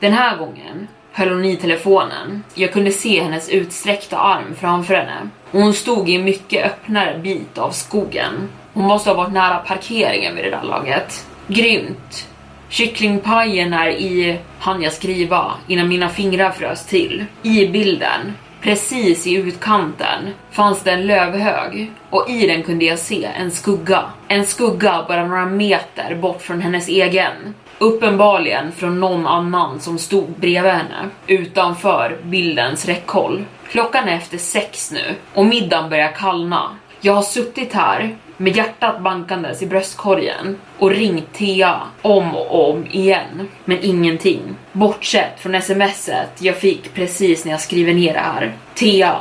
Den 0.00 0.12
här 0.12 0.36
gången 0.36 0.88
höll 1.12 1.28
hon 1.28 1.44
i 1.44 1.56
telefonen. 1.56 2.44
Jag 2.54 2.72
kunde 2.72 2.90
se 2.90 3.22
hennes 3.22 3.48
utsträckta 3.48 4.18
arm 4.18 4.54
framför 4.60 4.94
henne. 4.94 5.28
Och 5.50 5.60
hon 5.60 5.74
stod 5.74 6.08
i 6.08 6.14
en 6.14 6.24
mycket 6.24 6.66
öppnare 6.66 7.18
bit 7.18 7.58
av 7.58 7.70
skogen. 7.70 8.48
Hon 8.72 8.84
måste 8.84 9.10
ha 9.10 9.16
varit 9.16 9.32
nära 9.32 9.58
parkeringen 9.58 10.34
vid 10.34 10.44
det 10.44 10.50
där 10.50 10.62
laget. 10.62 11.26
Grymt. 11.46 12.28
Kycklingpajen 12.70 13.72
är 13.72 13.88
i, 13.88 14.38
han 14.58 14.82
jag 14.82 14.92
skriva, 14.92 15.54
innan 15.66 15.88
mina 15.88 16.08
fingrar 16.08 16.50
frös 16.50 16.86
till. 16.86 17.24
I 17.42 17.66
bilden, 17.66 18.34
precis 18.60 19.26
i 19.26 19.34
utkanten, 19.34 20.28
fanns 20.50 20.82
det 20.82 20.90
en 20.90 21.06
lövhög 21.06 21.90
och 22.10 22.30
i 22.30 22.46
den 22.46 22.62
kunde 22.62 22.84
jag 22.84 22.98
se 22.98 23.24
en 23.24 23.50
skugga. 23.50 24.02
En 24.28 24.46
skugga 24.46 25.04
bara 25.08 25.26
några 25.26 25.46
meter 25.46 26.14
bort 26.14 26.42
från 26.42 26.60
hennes 26.60 26.88
egen. 26.88 27.54
Uppenbarligen 27.78 28.72
från 28.72 29.00
någon 29.00 29.26
annan 29.26 29.80
som 29.80 29.98
stod 29.98 30.30
bredvid 30.30 30.72
henne, 30.72 31.08
utanför 31.26 32.18
bildens 32.22 32.86
räckhåll. 32.86 33.44
Klockan 33.70 34.08
är 34.08 34.16
efter 34.16 34.38
sex 34.38 34.92
nu 34.92 35.14
och 35.34 35.46
middagen 35.46 35.90
börjar 35.90 36.12
kallna. 36.12 36.70
Jag 37.00 37.12
har 37.12 37.22
suttit 37.22 37.72
här 37.72 38.16
med 38.40 38.56
hjärtat 38.56 39.00
bankandes 39.00 39.62
i 39.62 39.66
bröstkorgen 39.66 40.56
och 40.78 40.90
ringt 40.90 41.32
Thea 41.32 41.80
om 42.02 42.36
och 42.36 42.70
om 42.70 42.86
igen. 42.86 43.48
Men 43.64 43.78
ingenting. 43.82 44.40
Bortsett 44.72 45.40
från 45.40 45.62
smset 45.62 46.30
jag 46.38 46.56
fick 46.56 46.94
precis 46.94 47.44
när 47.44 47.52
jag 47.52 47.60
skriver 47.60 47.94
ner 47.94 48.14
det 48.14 48.20
här. 48.20 48.52
Thea, 48.74 49.16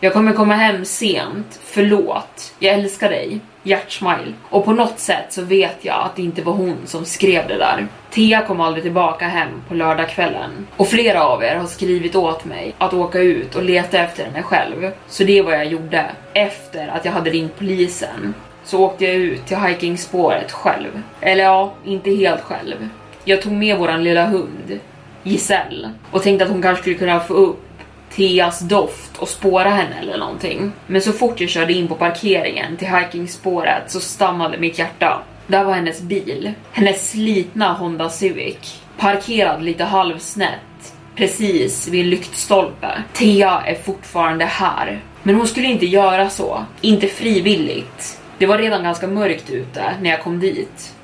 jag 0.00 0.12
kommer 0.12 0.32
komma 0.32 0.54
hem 0.54 0.84
sent. 0.84 1.60
Förlåt. 1.64 2.54
Jag 2.58 2.74
älskar 2.74 3.08
dig. 3.08 3.40
Hjärtsmile. 3.62 4.32
Och 4.50 4.64
på 4.64 4.72
något 4.72 4.98
sätt 4.98 5.32
så 5.32 5.42
vet 5.42 5.84
jag 5.84 6.04
att 6.04 6.16
det 6.16 6.22
inte 6.22 6.42
var 6.42 6.52
hon 6.52 6.76
som 6.84 7.04
skrev 7.04 7.48
det 7.48 7.58
där. 7.58 7.86
Thea 8.10 8.46
kom 8.46 8.60
aldrig 8.60 8.84
tillbaka 8.84 9.28
hem 9.28 9.48
på 9.68 9.74
lördagskvällen. 9.74 10.66
Och 10.76 10.88
flera 10.88 11.24
av 11.24 11.42
er 11.42 11.56
har 11.56 11.66
skrivit 11.66 12.14
åt 12.14 12.44
mig 12.44 12.74
att 12.78 12.94
åka 12.94 13.18
ut 13.18 13.54
och 13.54 13.62
leta 13.62 13.98
efter 13.98 14.24
henne 14.24 14.42
själv. 14.42 14.90
Så 15.08 15.24
det 15.24 15.42
var 15.42 15.52
jag 15.52 15.66
gjorde. 15.66 16.10
Efter 16.32 16.88
att 16.88 17.04
jag 17.04 17.12
hade 17.12 17.30
ringt 17.30 17.58
polisen 17.58 18.34
så 18.64 18.80
åkte 18.80 19.04
jag 19.04 19.14
ut 19.14 19.46
till 19.46 19.56
hikingspåret 19.56 20.52
själv. 20.52 21.02
Eller 21.20 21.44
ja, 21.44 21.74
inte 21.84 22.10
helt 22.10 22.40
själv. 22.40 22.88
Jag 23.24 23.42
tog 23.42 23.52
med 23.52 23.78
våran 23.78 24.04
lilla 24.04 24.26
hund, 24.26 24.78
Giselle, 25.22 25.90
och 26.10 26.22
tänkte 26.22 26.44
att 26.44 26.50
hon 26.50 26.62
kanske 26.62 26.82
skulle 26.82 26.96
kunna 26.96 27.20
få 27.20 27.34
upp 27.34 27.60
Theas 28.16 28.60
doft 28.60 29.18
och 29.18 29.28
spåra 29.28 29.68
henne 29.68 30.00
eller 30.00 30.18
någonting. 30.18 30.72
Men 30.86 31.02
så 31.02 31.12
fort 31.12 31.40
jag 31.40 31.50
körde 31.50 31.72
in 31.72 31.88
på 31.88 31.94
parkeringen 31.94 32.76
till 32.76 32.88
hikingspåret 32.88 33.82
så 33.90 34.00
stannade 34.00 34.58
mitt 34.58 34.78
hjärta. 34.78 35.22
Där 35.46 35.64
var 35.64 35.72
hennes 35.72 36.00
bil, 36.00 36.52
hennes 36.72 37.10
slitna 37.10 37.72
Honda 37.72 38.10
Civic, 38.10 38.80
parkerad 38.98 39.62
lite 39.62 39.84
halvsnett 39.84 40.94
precis 41.16 41.88
vid 41.88 42.04
en 42.04 42.10
lyktstolpe. 42.10 43.02
Thea 43.12 43.62
är 43.66 43.74
fortfarande 43.74 44.44
här, 44.44 45.00
men 45.22 45.34
hon 45.34 45.48
skulle 45.48 45.66
inte 45.66 45.86
göra 45.86 46.30
så, 46.30 46.64
inte 46.80 47.06
frivilligt. 47.06 48.20
Det 48.38 48.46
var 48.46 48.58
redan 48.58 48.82
ganska 48.82 49.06
mörkt 49.06 49.50
ute 49.50 49.94
när 50.02 50.10
jag 50.10 50.22
kom 50.22 50.40
dit. 50.40 50.94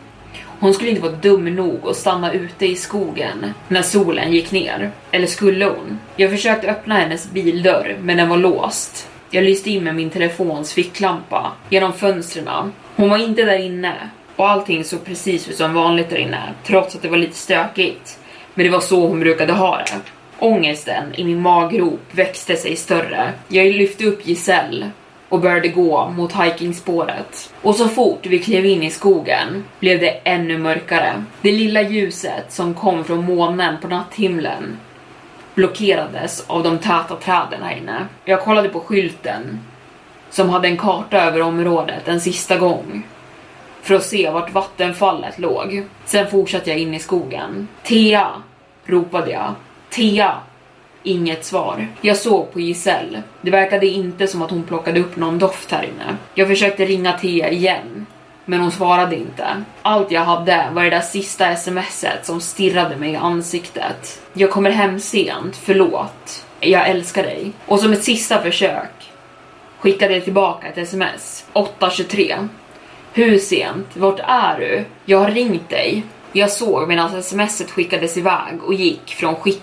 Hon 0.60 0.74
skulle 0.74 0.90
inte 0.90 1.02
vara 1.02 1.12
dum 1.12 1.44
nog 1.44 1.88
att 1.88 1.96
stanna 1.96 2.32
ute 2.32 2.66
i 2.66 2.76
skogen 2.76 3.54
när 3.68 3.82
solen 3.82 4.32
gick 4.32 4.52
ner. 4.52 4.90
Eller 5.10 5.26
skulle 5.26 5.64
hon? 5.64 5.98
Jag 6.16 6.30
försökte 6.30 6.70
öppna 6.70 6.94
hennes 6.94 7.30
bildörr, 7.30 7.96
men 8.00 8.16
den 8.16 8.28
var 8.28 8.36
låst. 8.36 9.08
Jag 9.30 9.44
lyste 9.44 9.70
in 9.70 9.84
med 9.84 9.94
min 9.94 10.10
telefons 10.10 10.72
ficklampa 10.72 11.52
genom 11.68 11.92
fönstren. 11.92 12.72
Hon 12.96 13.10
var 13.10 13.18
inte 13.18 13.44
där 13.44 13.58
inne 13.58 13.94
och 14.36 14.48
allting 14.48 14.84
såg 14.84 15.04
precis 15.04 15.48
ut 15.48 15.56
som 15.56 15.74
vanligt 15.74 16.10
där 16.10 16.16
inne, 16.16 16.54
trots 16.64 16.94
att 16.96 17.02
det 17.02 17.08
var 17.08 17.16
lite 17.16 17.36
stökigt. 17.36 18.18
Men 18.54 18.64
det 18.64 18.70
var 18.70 18.80
så 18.80 19.06
hon 19.06 19.20
brukade 19.20 19.52
ha 19.52 19.76
det. 19.76 20.00
Ångesten 20.38 21.14
i 21.14 21.24
min 21.24 21.40
maggrop 21.40 22.00
växte 22.10 22.56
sig 22.56 22.76
större. 22.76 23.32
Jag 23.48 23.66
lyfte 23.66 24.04
upp 24.04 24.26
Giselle 24.26 24.90
och 25.30 25.40
började 25.40 25.68
gå 25.68 26.08
mot 26.08 26.32
hikingspåret. 26.32 27.54
Och 27.62 27.74
så 27.74 27.88
fort 27.88 28.26
vi 28.26 28.38
klev 28.38 28.66
in 28.66 28.82
i 28.82 28.90
skogen 28.90 29.64
blev 29.78 30.00
det 30.00 30.20
ännu 30.24 30.58
mörkare. 30.58 31.24
Det 31.40 31.52
lilla 31.52 31.82
ljuset 31.82 32.52
som 32.52 32.74
kom 32.74 33.04
från 33.04 33.24
månen 33.24 33.76
på 33.80 33.88
natthimlen 33.88 34.78
blockerades 35.54 36.44
av 36.46 36.62
de 36.62 36.78
täta 36.78 37.16
träden 37.16 37.62
här 37.62 37.76
inne. 37.76 38.06
Jag 38.24 38.40
kollade 38.40 38.68
på 38.68 38.80
skylten 38.80 39.60
som 40.30 40.50
hade 40.50 40.68
en 40.68 40.76
karta 40.76 41.18
över 41.18 41.42
området 41.42 42.08
en 42.08 42.20
sista 42.20 42.58
gång 42.58 43.06
för 43.82 43.94
att 43.94 44.04
se 44.04 44.30
vart 44.30 44.52
vattenfallet 44.52 45.38
låg. 45.38 45.84
Sen 46.04 46.30
fortsatte 46.30 46.70
jag 46.70 46.78
in 46.78 46.94
i 46.94 46.98
skogen. 46.98 47.68
Tea! 47.82 48.30
ropade 48.86 49.30
jag. 49.30 49.54
Tea! 49.90 50.34
Inget 51.02 51.44
svar. 51.44 51.86
Jag 52.00 52.16
såg 52.16 52.52
på 52.52 52.60
Giselle. 52.60 53.22
Det 53.42 53.50
verkade 53.50 53.86
inte 53.86 54.26
som 54.26 54.42
att 54.42 54.50
hon 54.50 54.62
plockade 54.62 55.00
upp 55.00 55.16
någon 55.16 55.38
doft 55.38 55.70
här 55.70 55.82
inne. 55.82 56.16
Jag 56.34 56.48
försökte 56.48 56.84
ringa 56.84 57.12
Tia 57.12 57.50
igen, 57.50 58.06
men 58.44 58.60
hon 58.60 58.70
svarade 58.70 59.16
inte. 59.16 59.64
Allt 59.82 60.10
jag 60.10 60.24
hade 60.24 60.68
var 60.72 60.84
det 60.84 60.90
där 60.90 61.00
sista 61.00 61.56
smset 61.56 62.26
som 62.26 62.40
stirrade 62.40 62.96
mig 62.96 63.12
i 63.12 63.16
ansiktet. 63.16 64.22
Jag 64.32 64.50
kommer 64.50 64.70
hem 64.70 65.00
sent, 65.00 65.56
förlåt. 65.56 66.44
Jag 66.60 66.88
älskar 66.88 67.22
dig. 67.22 67.52
Och 67.66 67.80
som 67.80 67.92
ett 67.92 68.04
sista 68.04 68.42
försök 68.42 69.12
skickade 69.78 70.14
jag 70.14 70.24
tillbaka 70.24 70.66
ett 70.66 70.78
sms. 70.78 71.46
8.23. 71.52 72.48
Hur 73.12 73.38
sent? 73.38 73.86
Vart 73.94 74.20
är 74.26 74.58
du? 74.58 74.84
Jag 75.04 75.18
har 75.18 75.30
ringt 75.30 75.70
dig. 75.70 76.04
Jag 76.32 76.50
såg 76.50 76.88
medan 76.88 77.22
smset 77.22 77.70
skickades 77.70 78.16
iväg 78.16 78.64
och 78.64 78.74
gick 78.74 79.14
från 79.14 79.36
skick 79.36 79.62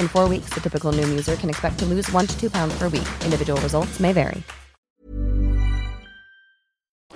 In 0.00 0.08
four 0.08 0.28
weeks, 0.28 0.50
the 0.54 0.60
typical 0.60 0.92
new 0.92 1.06
user 1.18 1.36
can 1.36 1.50
expect 1.50 1.78
to 1.78 1.86
lose 1.86 2.12
one 2.12 2.26
to 2.26 2.40
two 2.40 2.50
pounds 2.50 2.78
per 2.78 2.88
week. 2.88 3.08
Individual 3.24 3.60
results 3.60 4.00
may 4.00 4.12
vary. 4.12 4.42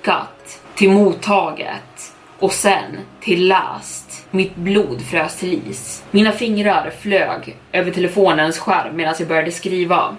Cut. 0.03 0.41
till 0.81 0.91
mottaget 0.91 2.13
och 2.39 2.53
sen 2.53 2.85
till 3.21 3.49
läst. 3.49 4.27
Mitt 4.31 4.57
blod 4.57 5.03
frös 5.03 5.37
till 5.37 5.71
is. 5.71 6.05
Mina 6.11 6.33
fingrar 6.33 6.93
flög 7.01 7.57
över 7.73 7.91
telefonens 7.91 8.59
skärm 8.59 8.97
medan 8.97 9.15
jag 9.19 9.29
började 9.29 9.51
skriva. 9.51 10.17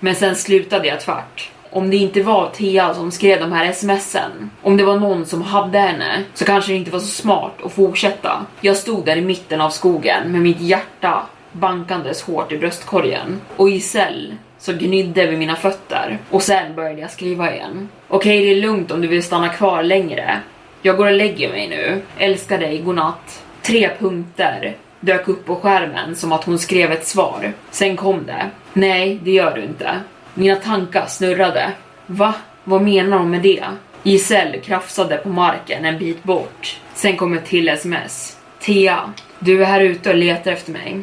Men 0.00 0.14
sen 0.14 0.36
slutade 0.36 0.88
jag 0.88 1.00
tvärt. 1.00 1.50
Om 1.70 1.90
det 1.90 1.96
inte 1.96 2.22
var 2.22 2.50
Thea 2.50 2.94
som 2.94 3.10
skrev 3.10 3.40
de 3.40 3.52
här 3.52 3.72
smsen, 3.72 4.50
om 4.62 4.76
det 4.76 4.84
var 4.84 4.96
någon 4.96 5.26
som 5.26 5.42
hade 5.42 5.78
henne, 5.78 6.22
så 6.34 6.44
kanske 6.44 6.72
det 6.72 6.78
inte 6.78 6.90
var 6.90 7.00
så 7.00 7.06
smart 7.06 7.54
att 7.64 7.72
fortsätta. 7.72 8.46
Jag 8.60 8.76
stod 8.76 9.04
där 9.04 9.16
i 9.16 9.20
mitten 9.20 9.60
av 9.60 9.70
skogen 9.70 10.32
med 10.32 10.40
mitt 10.40 10.60
hjärta 10.60 11.22
bankandes 11.52 12.22
hårt 12.22 12.52
i 12.52 12.58
bröstkorgen 12.58 13.40
och 13.56 13.70
Giselle 13.70 14.36
så 14.58 14.72
gnydde 14.72 15.26
vid 15.26 15.38
mina 15.38 15.56
fötter 15.56 16.18
och 16.30 16.42
sen 16.42 16.74
började 16.74 17.00
jag 17.00 17.10
skriva 17.10 17.54
igen. 17.54 17.88
Okej, 18.08 18.44
det 18.44 18.50
är 18.50 18.62
lugnt 18.62 18.90
om 18.90 19.00
du 19.00 19.08
vill 19.08 19.22
stanna 19.22 19.48
kvar 19.48 19.82
längre. 19.82 20.40
Jag 20.82 20.96
går 20.96 21.06
och 21.06 21.12
lägger 21.12 21.48
mig 21.48 21.68
nu. 21.68 22.02
Älskar 22.18 22.58
dig, 22.58 22.78
godnatt. 22.78 23.44
Tre 23.62 23.90
punkter 23.98 24.76
dök 25.00 25.28
upp 25.28 25.46
på 25.46 25.56
skärmen 25.56 26.16
som 26.16 26.32
att 26.32 26.44
hon 26.44 26.58
skrev 26.58 26.92
ett 26.92 27.06
svar. 27.06 27.52
Sen 27.70 27.96
kom 27.96 28.26
det. 28.26 28.50
Nej, 28.72 29.18
det 29.22 29.30
gör 29.30 29.54
du 29.56 29.62
inte. 29.62 30.00
Mina 30.34 30.56
tankar 30.56 31.06
snurrade. 31.06 31.72
Va? 32.06 32.34
Vad 32.64 32.82
menar 32.82 33.18
hon 33.18 33.30
med 33.30 33.42
det? 33.42 33.64
Giselle 34.02 34.58
krafsade 34.58 35.16
på 35.16 35.28
marken 35.28 35.84
en 35.84 35.98
bit 35.98 36.22
bort. 36.22 36.80
Sen 36.94 37.16
kom 37.16 37.34
ett 37.34 37.44
till 37.44 37.68
sms. 37.68 38.38
Tia, 38.60 39.12
du 39.38 39.62
är 39.62 39.66
här 39.66 39.80
ute 39.80 40.10
och 40.10 40.16
letar 40.16 40.52
efter 40.52 40.72
mig. 40.72 41.02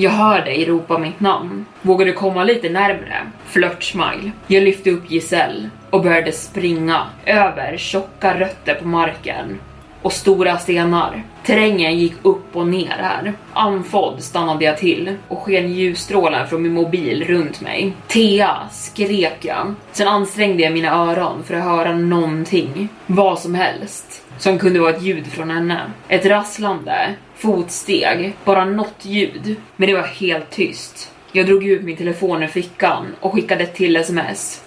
Jag 0.00 0.10
hör 0.10 0.44
dig 0.44 0.64
ropa 0.64 0.98
mitt 0.98 1.20
namn. 1.20 1.66
Vågar 1.82 2.06
du 2.06 2.12
komma 2.12 2.44
lite 2.44 2.68
närmre? 2.68 3.16
Flörtsmile. 3.46 4.30
Jag 4.46 4.62
lyfte 4.62 4.90
upp 4.90 5.10
Giselle 5.10 5.70
och 5.90 6.02
började 6.02 6.32
springa 6.32 7.06
över 7.26 7.76
tjocka 7.76 8.40
rötter 8.40 8.74
på 8.74 8.88
marken 8.88 9.58
och 10.08 10.14
stora 10.14 10.58
stenar. 10.58 11.22
Terrängen 11.44 11.98
gick 11.98 12.14
upp 12.22 12.56
och 12.56 12.66
ner 12.66 12.96
här. 12.98 13.32
Andfådd 13.52 14.22
stannade 14.22 14.64
jag 14.64 14.78
till 14.78 15.14
och 15.28 15.38
sken 15.38 15.72
ljusstrålar 15.72 16.46
från 16.46 16.62
min 16.62 16.72
mobil 16.72 17.24
runt 17.24 17.60
mig. 17.60 17.92
Thea 18.06 18.56
skrek 18.70 19.36
jag. 19.40 19.74
Sen 19.92 20.08
ansträngde 20.08 20.62
jag 20.62 20.72
mina 20.72 20.90
öron 20.90 21.44
för 21.44 21.54
att 21.54 21.64
höra 21.64 21.92
någonting. 21.92 22.88
Vad 23.06 23.38
som 23.38 23.54
helst. 23.54 24.22
Som 24.38 24.58
kunde 24.58 24.80
vara 24.80 24.96
ett 24.96 25.02
ljud 25.02 25.26
från 25.26 25.50
henne. 25.50 25.80
Ett 26.08 26.26
rasslande, 26.26 27.14
fotsteg, 27.36 28.32
bara 28.44 28.64
något 28.64 29.04
ljud. 29.04 29.56
Men 29.76 29.88
det 29.88 29.94
var 29.94 30.02
helt 30.02 30.50
tyst. 30.50 31.12
Jag 31.32 31.46
drog 31.46 31.64
ut 31.64 31.82
min 31.82 31.96
telefon 31.96 32.42
ur 32.42 32.46
fickan 32.46 33.06
och 33.20 33.32
skickade 33.32 33.64
ett 33.64 33.74
till 33.74 33.96
sms. 33.96 34.62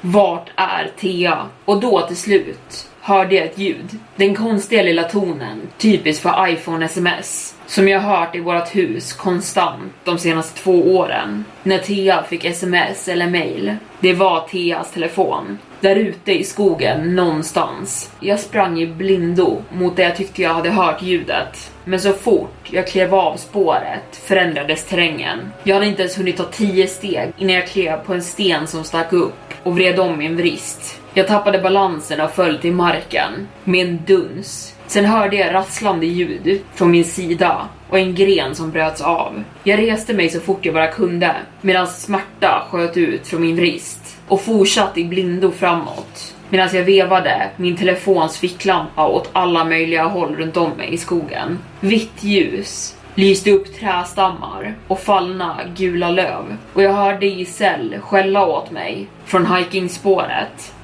Vart 0.00 0.50
är 0.56 0.90
Thea? 0.98 1.46
Och 1.64 1.80
då 1.80 2.00
till 2.00 2.16
slut 2.16 2.87
hörde 3.08 3.34
jag 3.34 3.44
ett 3.44 3.58
ljud. 3.58 3.90
Den 4.16 4.34
konstiga 4.34 4.82
lilla 4.82 5.04
tonen, 5.04 5.60
typisk 5.78 6.22
för 6.22 6.48
iPhone 6.48 6.84
sms. 6.84 7.54
Som 7.66 7.88
jag 7.88 8.00
hört 8.00 8.34
i 8.34 8.40
vårt 8.40 8.76
hus 8.76 9.12
konstant 9.12 9.92
de 10.04 10.18
senaste 10.18 10.60
två 10.60 10.96
åren. 10.96 11.44
När 11.62 11.78
Thea 11.78 12.22
fick 12.22 12.44
sms 12.44 13.08
eller 13.08 13.26
mail. 13.26 13.76
Det 14.00 14.12
var 14.12 14.40
Theas 14.40 14.92
telefon. 14.92 15.58
Där 15.80 15.96
ute 15.96 16.32
i 16.32 16.44
skogen 16.44 17.14
någonstans. 17.14 18.10
Jag 18.20 18.40
sprang 18.40 18.80
i 18.80 18.86
blindo 18.86 19.62
mot 19.72 19.96
det 19.96 20.02
jag 20.02 20.16
tyckte 20.16 20.42
jag 20.42 20.54
hade 20.54 20.70
hört 20.70 21.02
ljudet. 21.02 21.72
Men 21.84 22.00
så 22.00 22.12
fort 22.12 22.68
jag 22.70 22.86
klev 22.86 23.14
av 23.14 23.36
spåret 23.36 24.16
förändrades 24.26 24.84
terrängen. 24.84 25.38
Jag 25.64 25.74
hade 25.74 25.86
inte 25.86 26.02
ens 26.02 26.18
hunnit 26.18 26.36
ta 26.36 26.44
tio 26.44 26.86
steg 26.86 27.32
innan 27.38 27.54
jag 27.54 27.68
klev 27.68 27.96
på 27.96 28.14
en 28.14 28.22
sten 28.22 28.66
som 28.66 28.84
stack 28.84 29.12
upp 29.12 29.54
och 29.62 29.76
vred 29.76 30.00
om 30.00 30.18
min 30.18 30.36
vrist. 30.36 30.97
Jag 31.14 31.28
tappade 31.28 31.58
balansen 31.58 32.20
och 32.20 32.30
föll 32.30 32.58
till 32.58 32.72
marken 32.72 33.48
med 33.64 33.88
en 33.88 33.98
duns. 34.06 34.74
Sen 34.86 35.04
hörde 35.04 35.36
jag 35.36 35.54
rasslande 35.54 36.06
ljud 36.06 36.60
från 36.74 36.90
min 36.90 37.04
sida 37.04 37.68
och 37.88 37.98
en 37.98 38.14
gren 38.14 38.54
som 38.54 38.70
bröts 38.70 39.00
av. 39.00 39.42
Jag 39.64 39.78
reste 39.78 40.14
mig 40.14 40.28
så 40.28 40.40
fort 40.40 40.64
jag 40.64 40.74
bara 40.74 40.92
kunde 40.92 41.36
medan 41.60 41.86
smärta 41.86 42.66
sköt 42.70 42.96
ut 42.96 43.26
från 43.26 43.40
min 43.40 43.56
vrist 43.56 44.18
och 44.28 44.40
fortsatte 44.40 45.00
i 45.00 45.04
blindo 45.04 45.50
framåt 45.50 46.34
medan 46.48 46.68
jag 46.72 46.82
vevade 46.82 47.50
min 47.56 47.76
telefons 47.76 48.38
ficklampa 48.38 49.06
åt 49.06 49.30
alla 49.32 49.64
möjliga 49.64 50.04
håll 50.04 50.36
runt 50.36 50.56
om 50.56 50.70
mig 50.70 50.94
i 50.94 50.98
skogen. 50.98 51.58
Vitt 51.80 52.24
ljus 52.24 52.96
lyste 53.14 53.50
upp 53.50 53.74
trästammar 53.80 54.74
och 54.88 55.00
fallna 55.00 55.56
gula 55.76 56.10
löv 56.10 56.56
och 56.72 56.82
jag 56.82 56.92
hörde 56.92 57.26
Giselle 57.26 58.00
skälla 58.00 58.46
åt 58.46 58.70
mig 58.70 59.06
från 59.24 59.56
hikingspåret. 59.56 60.74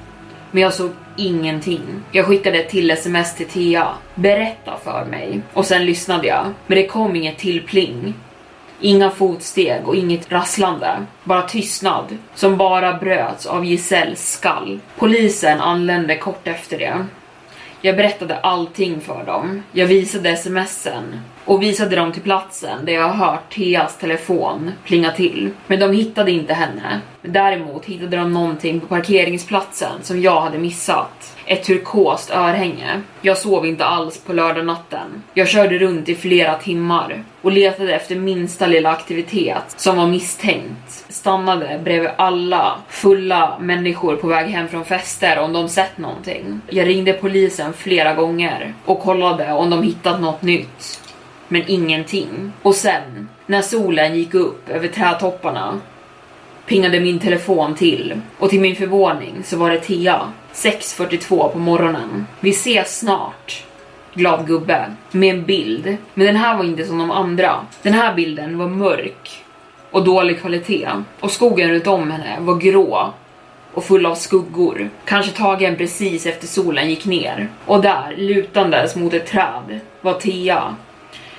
Men 0.55 0.63
jag 0.63 0.73
såg 0.73 0.91
ingenting. 1.15 1.81
Jag 2.11 2.25
skickade 2.25 2.57
ett 2.59 2.69
till 2.69 2.91
sms 2.91 3.35
till 3.35 3.47
Tia. 3.47 3.87
Berätta 4.15 4.77
för 4.83 5.05
mig. 5.05 5.41
Och 5.53 5.65
sen 5.65 5.85
lyssnade 5.85 6.27
jag. 6.27 6.45
Men 6.67 6.77
det 6.77 6.87
kom 6.87 7.15
inget 7.15 7.37
till 7.37 7.63
pling. 7.63 8.13
Inga 8.79 9.09
fotsteg 9.09 9.87
och 9.87 9.95
inget 9.95 10.31
rasslande. 10.31 11.05
Bara 11.23 11.41
tystnad 11.41 12.17
som 12.35 12.57
bara 12.57 12.93
bröts 12.93 13.45
av 13.45 13.65
Giselles 13.65 14.31
skall. 14.31 14.79
Polisen 14.97 15.61
anlände 15.61 16.15
kort 16.17 16.47
efter 16.47 16.79
det. 16.79 17.05
Jag 17.81 17.95
berättade 17.95 18.39
allting 18.39 19.01
för 19.01 19.23
dem. 19.25 19.63
Jag 19.71 19.85
visade 19.85 20.37
smsen 20.37 21.19
och 21.45 21.61
visade 21.61 21.95
dem 21.95 22.11
till 22.11 22.21
platsen 22.21 22.85
där 22.85 22.93
jag 22.93 23.09
hört 23.09 23.53
Theas 23.53 23.97
telefon 23.97 24.71
plinga 24.83 25.11
till. 25.11 25.49
Men 25.67 25.79
de 25.79 25.91
hittade 25.91 26.31
inte 26.31 26.53
henne. 26.53 27.01
Däremot 27.21 27.85
hittade 27.85 28.17
de 28.17 28.33
någonting 28.33 28.79
på 28.79 28.87
parkeringsplatsen 28.87 30.03
som 30.03 30.21
jag 30.21 30.41
hade 30.41 30.57
missat. 30.57 31.35
Ett 31.45 31.63
turkost 31.63 32.31
örhänge. 32.31 33.01
Jag 33.21 33.37
sov 33.37 33.65
inte 33.65 33.85
alls 33.85 34.17
på 34.17 34.33
lördag 34.33 34.65
natten. 34.65 35.23
Jag 35.33 35.47
körde 35.47 35.77
runt 35.77 36.09
i 36.09 36.15
flera 36.15 36.55
timmar 36.55 37.23
och 37.41 37.51
letade 37.51 37.95
efter 37.95 38.15
minsta 38.15 38.67
lilla 38.67 38.89
aktivitet 38.89 39.73
som 39.75 39.97
var 39.97 40.07
misstänkt. 40.07 41.05
Stannade 41.09 41.79
bredvid 41.83 42.09
alla 42.17 42.77
fulla 42.89 43.57
människor 43.59 44.15
på 44.15 44.27
väg 44.27 44.47
hem 44.47 44.67
från 44.67 44.85
fester 44.85 45.39
om 45.39 45.53
de 45.53 45.69
sett 45.69 45.97
någonting. 45.97 46.61
Jag 46.69 46.87
ringde 46.87 47.13
polisen 47.13 47.73
flera 47.73 48.13
gånger 48.13 48.73
och 48.85 49.01
kollade 49.01 49.51
om 49.53 49.69
de 49.69 49.83
hittat 49.83 50.21
något 50.21 50.41
nytt. 50.41 51.01
Men 51.47 51.63
ingenting. 51.67 52.51
Och 52.61 52.75
sen, 52.75 53.29
när 53.45 53.61
solen 53.61 54.15
gick 54.15 54.33
upp 54.33 54.69
över 54.69 54.87
trädtopparna 54.87 55.79
pingade 56.65 56.99
min 56.99 57.19
telefon 57.19 57.75
till 57.75 58.21
och 58.37 58.49
till 58.49 58.61
min 58.61 58.75
förvåning 58.75 59.43
så 59.43 59.57
var 59.57 59.69
det 59.69 59.79
Thea. 59.79 60.31
6.42 60.53 61.49
på 61.49 61.59
morgonen. 61.59 62.27
Vi 62.39 62.49
ses 62.49 62.99
snart. 62.99 63.63
Glad 64.13 64.47
gubbe. 64.47 64.85
Med 65.11 65.35
en 65.35 65.45
bild. 65.45 65.97
Men 66.13 66.25
den 66.25 66.35
här 66.35 66.57
var 66.57 66.63
inte 66.63 66.85
som 66.85 66.97
de 66.97 67.11
andra. 67.11 67.65
Den 67.81 67.93
här 67.93 68.13
bilden 68.15 68.57
var 68.57 68.67
mörk 68.67 69.43
och 69.91 70.03
dålig 70.03 70.39
kvalitet. 70.39 70.89
Och 71.19 71.31
skogen 71.31 71.69
runt 71.69 71.87
om 71.87 72.11
henne 72.11 72.37
var 72.39 72.55
grå 72.55 73.13
och 73.73 73.83
full 73.83 74.05
av 74.05 74.15
skuggor. 74.15 74.89
Kanske 75.05 75.31
tagen 75.31 75.75
precis 75.75 76.25
efter 76.25 76.47
solen 76.47 76.89
gick 76.89 77.05
ner. 77.05 77.49
Och 77.65 77.81
där, 77.81 78.15
lutandes 78.17 78.95
mot 78.95 79.13
ett 79.13 79.27
träd, 79.27 79.79
var 80.01 80.13
Thea 80.13 80.75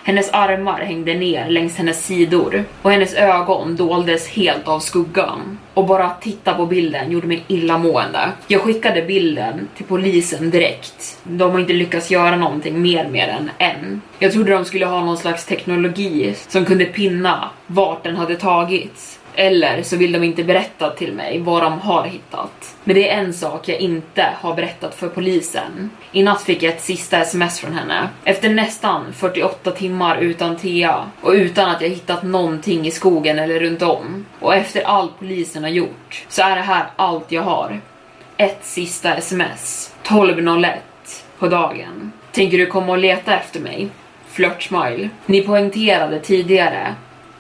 hennes 0.07 0.31
armar 0.31 0.81
hängde 0.81 1.15
ner 1.15 1.49
längs 1.49 1.77
hennes 1.77 2.07
sidor 2.07 2.65
och 2.83 2.91
hennes 2.91 3.15
ögon 3.15 3.77
doldes 3.77 4.29
helt 4.29 4.69
av 4.69 4.81
skuggan. 4.81 5.59
Och 5.75 5.87
bara 5.87 6.05
att 6.05 6.23
titta 6.23 6.55
på 6.55 6.67
bilden 6.67 7.11
gjorde 7.11 7.27
mig 7.27 7.45
illamående. 7.49 8.33
Jag 8.47 8.61
skickade 8.61 9.03
bilden 9.03 9.69
till 9.77 9.87
polisen 9.87 10.51
direkt. 10.51 11.19
De 11.23 11.51
har 11.51 11.61
inte 11.61 11.73
lyckats 11.73 12.11
göra 12.11 12.37
någonting 12.37 12.83
mer 12.83 13.09
med 13.09 13.29
den 13.29 13.51
än. 13.59 14.03
Jag 14.19 14.33
trodde 14.33 14.53
de 14.53 14.65
skulle 14.65 14.87
ha 14.87 15.05
någon 15.05 15.17
slags 15.17 15.45
teknologi 15.45 16.35
som 16.49 16.65
kunde 16.65 16.85
pinna 16.85 17.51
vart 17.67 18.05
den 18.05 18.17
hade 18.17 18.37
tagits. 18.37 19.19
Eller 19.39 19.83
så 19.83 19.97
vill 19.97 20.13
de 20.13 20.25
inte 20.25 20.45
berätta 20.45 20.91
till 20.91 21.13
mig 21.13 21.39
vad 21.39 21.63
de 21.63 21.81
har 21.81 22.05
hittat. 22.05 22.77
Men 22.85 22.95
det 22.95 23.11
är 23.11 23.19
en 23.19 23.35
sak 23.35 23.69
jag 23.69 23.79
inte 23.79 24.29
har 24.41 24.55
berättat 24.55 24.95
för 24.95 25.09
polisen. 25.09 25.91
I 26.13 26.23
natt 26.23 26.43
fick 26.43 26.63
jag 26.63 26.75
ett 26.75 26.83
sista 26.83 27.19
sms 27.19 27.61
från 27.61 27.73
henne. 27.73 28.09
Efter 28.25 28.49
nästan 28.49 29.13
48 29.13 29.71
timmar 29.71 30.19
utan 30.19 30.57
Thea 30.57 31.11
och 31.21 31.33
utan 31.33 31.71
att 31.71 31.81
jag 31.81 31.89
hittat 31.89 32.23
någonting 32.23 32.87
i 32.87 32.91
skogen 32.91 33.39
eller 33.39 33.61
runt 33.61 33.83
om. 33.83 34.27
Och 34.41 34.55
efter 34.55 34.83
allt 34.83 35.19
polisen 35.19 35.63
har 35.63 35.71
gjort 35.71 36.25
så 36.29 36.43
är 36.43 36.57
det 36.57 36.63
här 36.63 36.87
allt 36.97 37.33
jag 37.33 37.43
har. 37.43 37.81
Ett 38.37 38.65
sista 38.65 39.15
sms. 39.15 39.95
12.01 40.05 40.75
på 41.39 41.49
dagen. 41.49 42.13
Tänker 42.33 42.59
du 42.59 42.67
komma 42.67 42.93
och 42.93 42.99
leta 42.99 43.35
efter 43.35 43.61
mig? 43.61 43.89
Flörtsmile. 44.29 45.09
Ni 45.27 45.41
poängterade 45.41 46.21
tidigare 46.21 46.95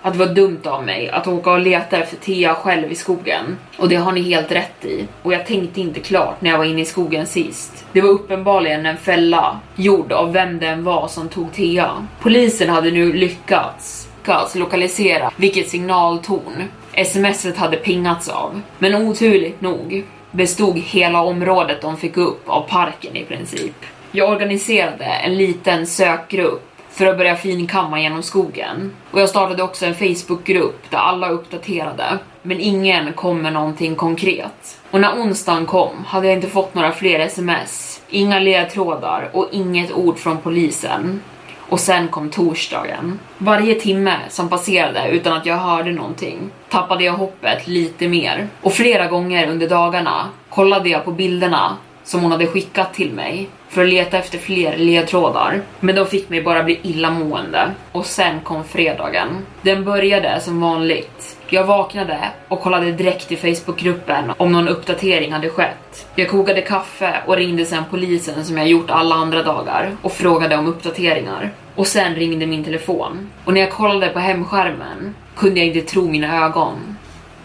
att 0.07 0.13
det 0.13 0.19
var 0.19 0.35
dumt 0.35 0.61
av 0.65 0.85
mig 0.85 1.09
att 1.11 1.27
åka 1.27 1.51
och 1.51 1.61
leta 1.61 1.97
efter 1.97 2.17
Thea 2.17 2.55
själv 2.55 2.93
i 2.93 2.95
skogen. 2.95 3.59
Och 3.77 3.89
det 3.89 3.97
har 3.97 4.13
ni 4.13 4.23
helt 4.23 4.53
rätt 4.53 4.85
i. 4.85 5.07
Och 5.23 5.33
jag 5.33 5.47
tänkte 5.47 5.81
inte 5.81 6.01
klart 6.01 6.41
när 6.41 6.51
jag 6.51 6.59
var 6.59 6.65
inne 6.65 6.81
i 6.81 6.85
skogen 6.85 7.27
sist. 7.27 7.85
Det 7.93 8.01
var 8.01 8.09
uppenbarligen 8.09 8.87
en 8.87 8.97
fälla, 8.97 9.61
gjord 9.77 10.13
av 10.13 10.33
vem 10.33 10.59
den 10.59 10.85
var 10.85 11.09
som 11.09 11.29
tog 11.29 11.53
Thea. 11.53 12.07
Polisen 12.21 12.69
hade 12.69 12.91
nu 12.91 13.13
lyckats, 13.13 14.09
lyckats 14.19 14.55
lokalisera 14.55 15.31
vilket 15.37 15.69
signaltorn 15.69 16.63
smset 17.05 17.57
hade 17.57 17.77
pingats 17.77 18.29
av. 18.29 18.61
Men 18.79 18.95
oturligt 18.95 19.61
nog 19.61 20.05
bestod 20.31 20.79
hela 20.79 21.23
området 21.23 21.83
de 21.83 21.97
fick 21.97 22.17
upp 22.17 22.49
av 22.49 22.69
parken 22.69 23.17
i 23.17 23.25
princip. 23.25 23.85
Jag 24.13 24.31
organiserade 24.31 25.05
en 25.05 25.37
liten 25.37 25.87
sökgrupp 25.87 26.76
för 26.97 27.07
att 27.07 27.19
börja 27.19 27.37
finkamma 27.37 28.01
genom 28.01 28.23
skogen. 28.23 28.93
Och 29.11 29.21
jag 29.21 29.29
startade 29.29 29.63
också 29.63 29.87
en 29.87 29.95
Facebookgrupp 29.95 30.91
där 30.91 30.99
alla 30.99 31.29
uppdaterade. 31.29 32.19
Men 32.43 32.61
ingen 32.61 33.13
kom 33.13 33.43
med 33.43 33.53
någonting 33.53 33.97
konkret. 33.97 34.81
Och 34.91 35.01
när 35.01 35.13
onsdagen 35.13 35.67
kom 35.67 36.05
hade 36.07 36.27
jag 36.27 36.37
inte 36.37 36.49
fått 36.49 36.75
några 36.75 36.93
fler 36.93 37.21
sms, 37.21 38.03
inga 38.09 38.39
ledtrådar 38.39 39.31
och 39.33 39.49
inget 39.53 39.93
ord 39.93 40.19
från 40.19 40.39
polisen. 40.39 41.23
Och 41.69 41.81
sen 41.81 42.09
kom 42.09 42.31
torsdagen. 42.31 43.19
Varje 43.39 43.75
timme 43.75 44.17
som 44.29 44.49
passerade 44.49 45.09
utan 45.11 45.33
att 45.33 45.47
jag 45.47 45.57
hörde 45.57 45.93
någonting 45.93 46.51
tappade 46.69 47.05
jag 47.05 47.13
hoppet 47.13 47.67
lite 47.67 48.09
mer. 48.09 48.49
Och 48.63 48.73
flera 48.73 49.07
gånger 49.07 49.51
under 49.51 49.69
dagarna 49.69 50.29
kollade 50.49 50.89
jag 50.89 51.05
på 51.05 51.13
bilderna 51.13 51.77
som 52.07 52.23
hon 52.23 52.33
hade 52.33 52.47
skickat 52.47 52.95
till 52.95 53.13
mig 53.13 53.49
för 53.69 53.83
att 53.83 53.89
leta 53.89 54.19
efter 54.19 54.39
fler 54.39 54.77
ledtrådar. 54.77 55.63
Men 55.81 55.95
de 55.95 56.07
fick 56.07 56.29
mig 56.29 56.43
bara 56.43 56.63
bli 56.63 56.81
illamående. 56.83 57.71
Och 57.93 58.07
sen 58.07 58.41
kom 58.41 58.65
fredagen. 58.65 59.29
Den 59.63 59.85
började 59.85 60.41
som 60.41 60.61
vanligt. 60.61 61.37
Jag 61.49 61.65
vaknade 61.65 62.19
och 62.49 62.61
kollade 62.61 62.93
direkt 62.93 63.33
i 63.33 63.37
Facebookgruppen 63.37 64.33
om 64.37 64.53
någon 64.53 64.69
uppdatering 64.69 65.33
hade 65.33 65.49
skett. 65.49 66.07
Jag 66.15 66.29
kokade 66.29 66.61
kaffe 66.61 67.15
och 67.27 67.37
ringde 67.37 67.65
sen 67.65 67.85
polisen 67.91 68.45
som 68.45 68.59
jag 68.59 68.69
gjort 68.69 68.91
alla 68.91 69.15
andra 69.15 69.43
dagar 69.43 69.97
och 70.03 70.13
frågade 70.13 70.57
om 70.57 70.67
uppdateringar. 70.67 71.51
Och 71.75 71.87
sen 71.87 72.15
ringde 72.15 72.47
min 72.47 72.65
telefon. 72.65 73.31
Och 73.45 73.55
när 73.55 73.61
jag 73.61 73.73
kollade 73.73 74.09
på 74.09 74.19
hemskärmen 74.19 75.15
kunde 75.37 75.61
jag 75.61 75.67
inte 75.67 75.81
tro 75.81 76.09
mina 76.09 76.45
ögon. 76.45 76.97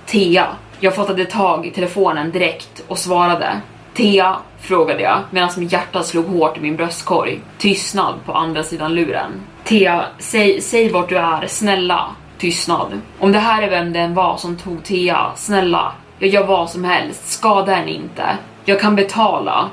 Thea. 0.05 0.47
Jag 0.79 0.95
fattade 0.95 1.25
tag 1.25 1.65
i 1.65 1.71
telefonen 1.71 2.31
direkt 2.31 2.83
och 2.87 2.97
svarade. 2.97 3.61
Thea, 3.93 4.37
frågade 4.59 5.01
jag 5.01 5.19
medan 5.31 5.49
mitt 5.57 5.71
hjärta 5.71 6.03
slog 6.03 6.25
hårt 6.25 6.57
i 6.57 6.61
min 6.61 6.75
bröstkorg. 6.75 7.39
Tystnad 7.57 8.13
på 8.25 8.33
andra 8.33 8.63
sidan 8.63 8.95
luren. 8.95 9.31
Thea, 9.63 10.05
säg, 10.19 10.61
säg 10.61 10.89
vart 10.89 11.09
du 11.09 11.17
är, 11.17 11.47
snälla. 11.47 12.07
Tystnad. 12.37 13.01
Om 13.19 13.31
det 13.31 13.39
här 13.39 13.61
är 13.61 13.69
vem 13.69 13.93
den 13.93 14.13
var 14.13 14.37
som 14.37 14.57
tog 14.57 14.83
Thea, 14.83 15.31
snälla. 15.35 15.91
Jag 16.19 16.29
gör 16.29 16.45
vad 16.45 16.69
som 16.69 16.83
helst, 16.83 17.31
skada 17.31 17.73
henne 17.73 17.91
inte. 17.91 18.37
Jag 18.65 18.79
kan 18.79 18.95
betala. 18.95 19.69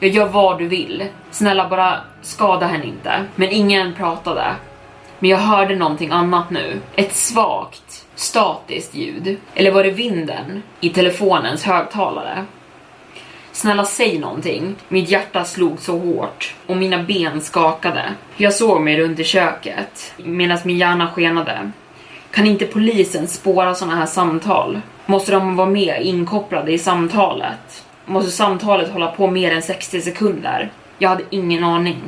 Jag 0.00 0.10
gör 0.10 0.26
vad 0.26 0.58
du 0.58 0.66
vill. 0.66 1.04
Snälla 1.30 1.68
bara 1.68 2.00
skada 2.22 2.66
henne 2.66 2.84
inte. 2.84 3.24
Men 3.34 3.50
ingen 3.50 3.94
pratade. 3.94 4.54
Men 5.18 5.30
jag 5.30 5.38
hörde 5.38 5.76
någonting 5.76 6.10
annat 6.10 6.50
nu. 6.50 6.80
Ett 6.94 7.14
svagt, 7.14 8.06
statiskt 8.14 8.94
ljud. 8.94 9.36
Eller 9.54 9.72
var 9.72 9.84
det 9.84 9.90
vinden 9.90 10.62
i 10.80 10.90
telefonens 10.90 11.64
högtalare? 11.64 12.44
Snälla 13.52 13.84
säg 13.84 14.18
någonting. 14.18 14.74
Mitt 14.88 15.08
hjärta 15.10 15.44
slog 15.44 15.80
så 15.80 15.98
hårt 15.98 16.54
och 16.66 16.76
mina 16.76 17.02
ben 17.02 17.40
skakade. 17.40 18.14
Jag 18.36 18.54
såg 18.54 18.80
mig 18.80 19.00
runt 19.00 19.18
i 19.18 19.24
köket 19.24 20.14
medan 20.16 20.58
min 20.64 20.78
hjärna 20.78 21.08
skenade. 21.08 21.70
Kan 22.30 22.46
inte 22.46 22.66
polisen 22.66 23.28
spåra 23.28 23.74
såna 23.74 23.96
här 23.96 24.06
samtal? 24.06 24.80
Måste 25.06 25.32
de 25.32 25.56
vara 25.56 25.70
med 25.70 26.02
inkopplade 26.02 26.72
i 26.72 26.78
samtalet? 26.78 27.84
Måste 28.06 28.30
samtalet 28.30 28.90
hålla 28.90 29.06
på 29.06 29.26
mer 29.26 29.52
än 29.52 29.62
60 29.62 30.00
sekunder? 30.00 30.70
Jag 30.98 31.08
hade 31.08 31.24
ingen 31.30 31.64
aning. 31.64 32.02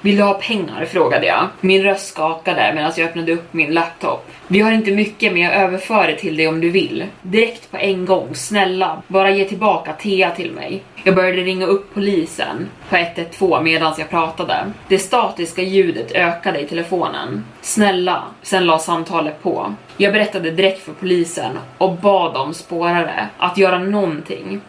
Vill 0.00 0.16
du 0.16 0.22
ha 0.22 0.34
pengar? 0.34 0.84
frågade 0.84 1.26
jag. 1.26 1.48
Min 1.60 1.82
röst 1.82 2.08
skakade 2.08 2.72
medan 2.74 2.92
jag 2.96 3.08
öppnade 3.08 3.32
upp 3.32 3.52
min 3.52 3.74
laptop. 3.74 4.30
Vi 4.46 4.60
har 4.60 4.72
inte 4.72 4.90
mycket 4.90 5.32
men 5.32 5.42
jag 5.42 5.54
överför 5.54 6.06
det 6.06 6.16
till 6.16 6.36
dig 6.36 6.48
om 6.48 6.60
du 6.60 6.70
vill. 6.70 7.04
Direkt 7.22 7.70
på 7.70 7.76
en 7.76 8.04
gång, 8.04 8.34
snälla. 8.34 9.02
Bara 9.08 9.30
ge 9.30 9.44
tillbaka 9.44 9.92
Thea 9.92 10.30
till 10.30 10.52
mig. 10.52 10.82
Jag 11.04 11.14
började 11.14 11.42
ringa 11.42 11.66
upp 11.66 11.94
polisen 11.94 12.68
på 12.88 12.96
112 12.96 13.64
medan 13.64 13.94
jag 13.98 14.10
pratade. 14.10 14.72
Det 14.88 14.98
statiska 14.98 15.62
ljudet 15.62 16.12
ökade 16.12 16.60
i 16.60 16.66
telefonen. 16.66 17.44
Snälla, 17.60 18.22
sen 18.42 18.66
la 18.66 18.78
samtalet 18.78 19.42
på. 19.42 19.74
Jag 19.96 20.12
berättade 20.12 20.50
direkt 20.50 20.84
för 20.84 20.92
polisen 20.92 21.58
och 21.78 21.92
bad 21.92 22.34
dem 22.34 22.54
spårare 22.54 23.28
att 23.38 23.58
göra 23.58 23.78
någonting. 23.78 24.60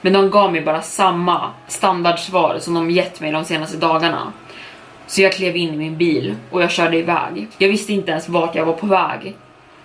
Men 0.00 0.12
de 0.12 0.30
gav 0.30 0.52
mig 0.52 0.60
bara 0.60 0.82
samma 0.82 1.50
standardsvar 1.68 2.58
som 2.58 2.74
de 2.74 2.90
gett 2.90 3.20
mig 3.20 3.32
de 3.32 3.44
senaste 3.44 3.76
dagarna. 3.76 4.32
Så 5.06 5.22
jag 5.22 5.32
klev 5.32 5.56
in 5.56 5.74
i 5.74 5.76
min 5.76 5.96
bil 5.96 6.34
och 6.50 6.62
jag 6.62 6.70
körde 6.70 6.96
iväg. 6.96 7.48
Jag 7.58 7.68
visste 7.68 7.92
inte 7.92 8.10
ens 8.10 8.28
vart 8.28 8.54
jag 8.54 8.64
var 8.64 8.72
på 8.72 8.86
väg. 8.86 9.34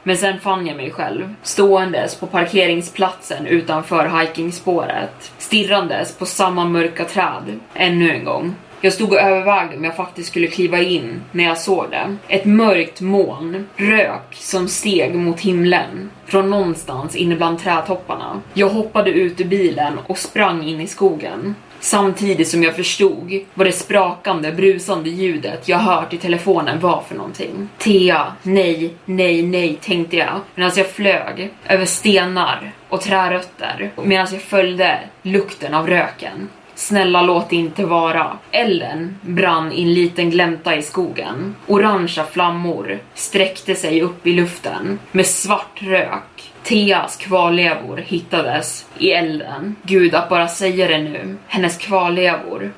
Men 0.04 0.18
sen 0.18 0.40
fann 0.40 0.68
jag 0.68 0.78
mig 0.78 0.92
själv, 0.92 1.36
ståendes 1.44 2.16
på 2.16 2.28
parkeringsplatsen 2.28 3.48
utanför 3.48 4.20
hikingspåret, 4.20 5.32
stirrandes 5.38 6.18
på 6.18 6.26
samma 6.26 6.66
mörka 6.66 7.06
träd, 7.06 7.60
ännu 7.74 8.12
en 8.12 8.26
gång. 8.26 8.56
Jag 8.84 8.94
stod 8.94 9.12
och 9.12 9.20
övervägde 9.20 9.78
om 9.78 9.84
jag 9.84 9.96
faktiskt 9.96 10.30
skulle 10.30 10.48
kliva 10.48 10.80
in 10.80 11.22
när 11.32 11.44
jag 11.44 11.58
såg 11.58 11.86
det. 11.90 12.18
Ett 12.28 12.46
mörkt 12.46 13.02
moln, 13.02 13.68
rök 13.76 14.34
som 14.34 14.68
steg 14.68 15.16
mot 15.16 15.40
himlen 15.40 16.10
från 16.26 16.50
någonstans 16.50 17.16
inne 17.16 17.36
bland 17.36 17.60
trädtopparna. 17.60 18.42
Jag 18.54 18.70
hoppade 18.70 19.12
ut 19.12 19.42
ur 19.42 19.46
bilen 19.46 19.94
och 20.08 20.18
sprang 20.18 20.64
in 20.64 20.82
i 20.82 20.88
skogen. 20.88 21.56
Samtidigt 21.84 22.48
som 22.48 22.64
jag 22.64 22.76
förstod 22.76 23.40
vad 23.54 23.68
det 23.68 23.72
sprakande, 23.72 24.52
brusande 24.52 25.10
ljudet 25.10 25.68
jag 25.68 25.78
hört 25.78 26.14
i 26.14 26.18
telefonen 26.18 26.80
var 26.80 27.04
för 27.08 27.16
någonting. 27.16 27.70
Thea, 27.78 28.34
nej, 28.44 28.94
nej, 29.06 29.44
nej, 29.44 29.80
tänkte 29.82 30.18
jag 30.18 30.40
medan 30.56 30.72
jag 30.76 30.88
flög 30.88 31.54
över 31.68 31.86
stenar 31.86 32.72
och 32.90 33.02
trärötter 33.02 33.92
medan 34.04 34.28
jag 34.32 34.42
följde 34.42 35.00
lukten 35.22 35.74
av 35.74 35.88
röken. 35.88 36.50
Snälla 36.76 37.22
låt 37.22 37.50
det 37.50 37.56
inte 37.56 37.86
vara. 37.86 38.38
Elden 38.52 39.16
brann 39.22 39.72
i 39.72 39.82
en 39.82 39.94
liten 39.94 40.30
glänta 40.30 40.76
i 40.76 40.82
skogen. 40.82 41.56
Orangea 41.68 42.26
flammor 42.26 43.00
sträckte 43.14 43.76
sig 43.76 44.02
upp 44.02 44.28
i 44.28 44.34
luften 44.34 45.00
med 45.12 45.26
svart 45.26 45.82
rök. 45.82 46.24
Theas 46.64 47.18
kvarlevor 47.18 47.98
hittades 47.98 48.86
i 48.98 49.12
elden. 49.12 49.76
Gud, 49.84 50.16
att 50.16 50.30
bara 50.30 50.48
säga 50.48 50.88
det 50.88 50.98
nu. 50.98 51.38
Hennes 51.48 51.78
kvarlevor. 51.78 52.72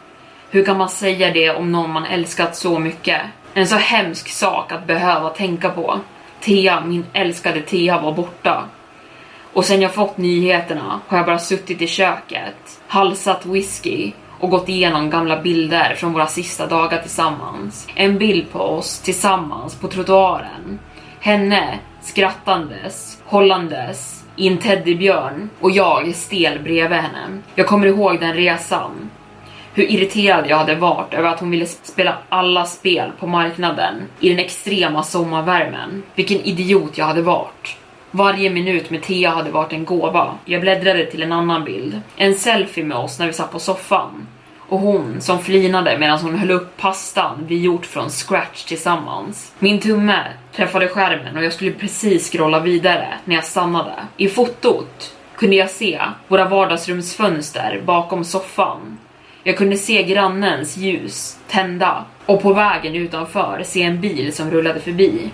Hur 0.50 0.66
kan 0.66 0.78
man 0.78 0.90
säga 0.90 1.32
det 1.32 1.50
om 1.50 1.72
någon 1.72 1.92
man 1.92 2.06
älskat 2.06 2.56
så 2.56 2.80
mycket? 2.80 3.22
En 3.54 3.68
så 3.68 3.76
hemsk 3.76 4.30
sak 4.30 4.72
att 4.72 4.88
behöva 4.88 5.30
tänka 5.30 5.70
på. 5.70 6.00
Thea, 6.42 6.86
min 6.86 7.06
älskade 7.14 7.62
Thea 7.62 8.02
var 8.02 8.12
borta. 8.12 8.64
Och 9.54 9.66
sen 9.66 9.82
jag 9.82 9.94
fått 9.94 10.18
nyheterna 10.18 11.00
har 11.08 11.18
jag 11.18 11.26
bara 11.26 11.40
suttit 11.40 11.82
i 11.82 11.88
köket, 11.88 12.82
halsat 12.88 13.46
whisky 13.46 14.12
och 14.40 14.50
gått 14.50 14.70
igenom 14.70 15.10
gamla 15.10 15.42
bilder 15.42 15.96
från 15.96 16.14
våra 16.14 16.28
sista 16.28 16.68
dagar 16.68 17.02
tillsammans. 17.02 17.88
En 17.96 18.18
bild 18.18 18.52
på 18.52 18.60
oss 18.60 19.00
tillsammans 19.00 19.76
på 19.76 19.88
trottoaren. 19.88 20.80
Henne 21.20 21.80
skrattandes, 22.04 23.22
hållandes 23.26 24.24
i 24.36 24.48
en 24.48 24.58
teddybjörn 24.58 25.50
och 25.60 25.72
jag 25.72 26.16
stel 26.16 26.60
bredvid 26.60 27.00
henne. 27.00 27.42
Jag 27.56 27.68
kommer 27.68 27.88
ihåg 27.88 28.20
den 28.20 28.34
resan. 28.34 29.10
Hur 29.74 29.92
irriterad 29.92 30.46
jag 30.48 30.58
hade 30.58 30.76
varit 30.76 31.14
över 31.14 31.30
att 31.30 31.40
hon 31.40 31.52
ville 31.52 31.66
spela 31.66 32.18
alla 32.30 32.66
spel 32.66 33.12
på 33.20 33.28
marknaden 33.28 33.96
i 34.20 34.30
den 34.30 34.40
extrema 34.40 35.04
sommarvärmen. 35.04 36.04
Vilken 36.16 36.40
idiot 36.40 36.98
jag 36.98 37.06
hade 37.06 37.22
varit. 37.22 37.78
Varje 38.12 38.50
minut 38.50 38.90
med 38.90 39.02
Thea 39.02 39.30
hade 39.30 39.52
varit 39.52 39.74
en 39.74 39.86
gåva. 39.86 40.38
Jag 40.46 40.62
bläddrade 40.62 41.06
till 41.06 41.24
en 41.24 41.32
annan 41.32 41.64
bild. 41.64 42.02
En 42.16 42.36
selfie 42.36 42.84
med 42.84 42.98
oss 42.98 43.20
när 43.20 43.28
vi 43.28 43.34
satt 43.34 43.52
på 43.52 43.60
soffan 43.60 44.28
och 44.74 44.80
hon 44.80 45.22
som 45.22 45.40
flinade 45.40 45.98
medan 45.98 46.20
hon 46.20 46.36
höll 46.36 46.52
upp 46.52 46.78
pastan 46.78 47.46
vi 47.48 47.62
gjort 47.62 47.86
från 47.86 48.10
scratch 48.10 48.64
tillsammans. 48.64 49.54
Min 49.60 49.80
tumme 49.80 50.24
träffade 50.56 50.88
skärmen 50.88 51.38
och 51.38 51.44
jag 51.44 51.54
skulle 51.54 51.72
precis 51.72 52.32
scrolla 52.32 52.60
vidare 52.60 53.08
när 53.26 53.36
jag 53.36 53.44
stannade. 53.44 53.94
I 54.18 54.28
fotot 54.28 55.16
kunde 55.36 55.56
jag 55.56 55.70
se 55.70 56.02
våra 56.28 56.50
vardagsrumsfönster 56.50 57.82
bakom 57.86 58.24
soffan. 58.24 58.98
Jag 59.44 59.58
kunde 59.58 59.76
se 59.76 60.04
grannens 60.04 60.78
ljus 60.78 61.38
tända 61.48 62.06
och 62.26 62.42
på 62.42 62.54
vägen 62.54 62.96
utanför 62.96 63.64
se 63.66 63.84
en 63.84 64.02
bil 64.02 64.34
som 64.34 64.52
rullade 64.52 64.80
förbi. 64.80 65.30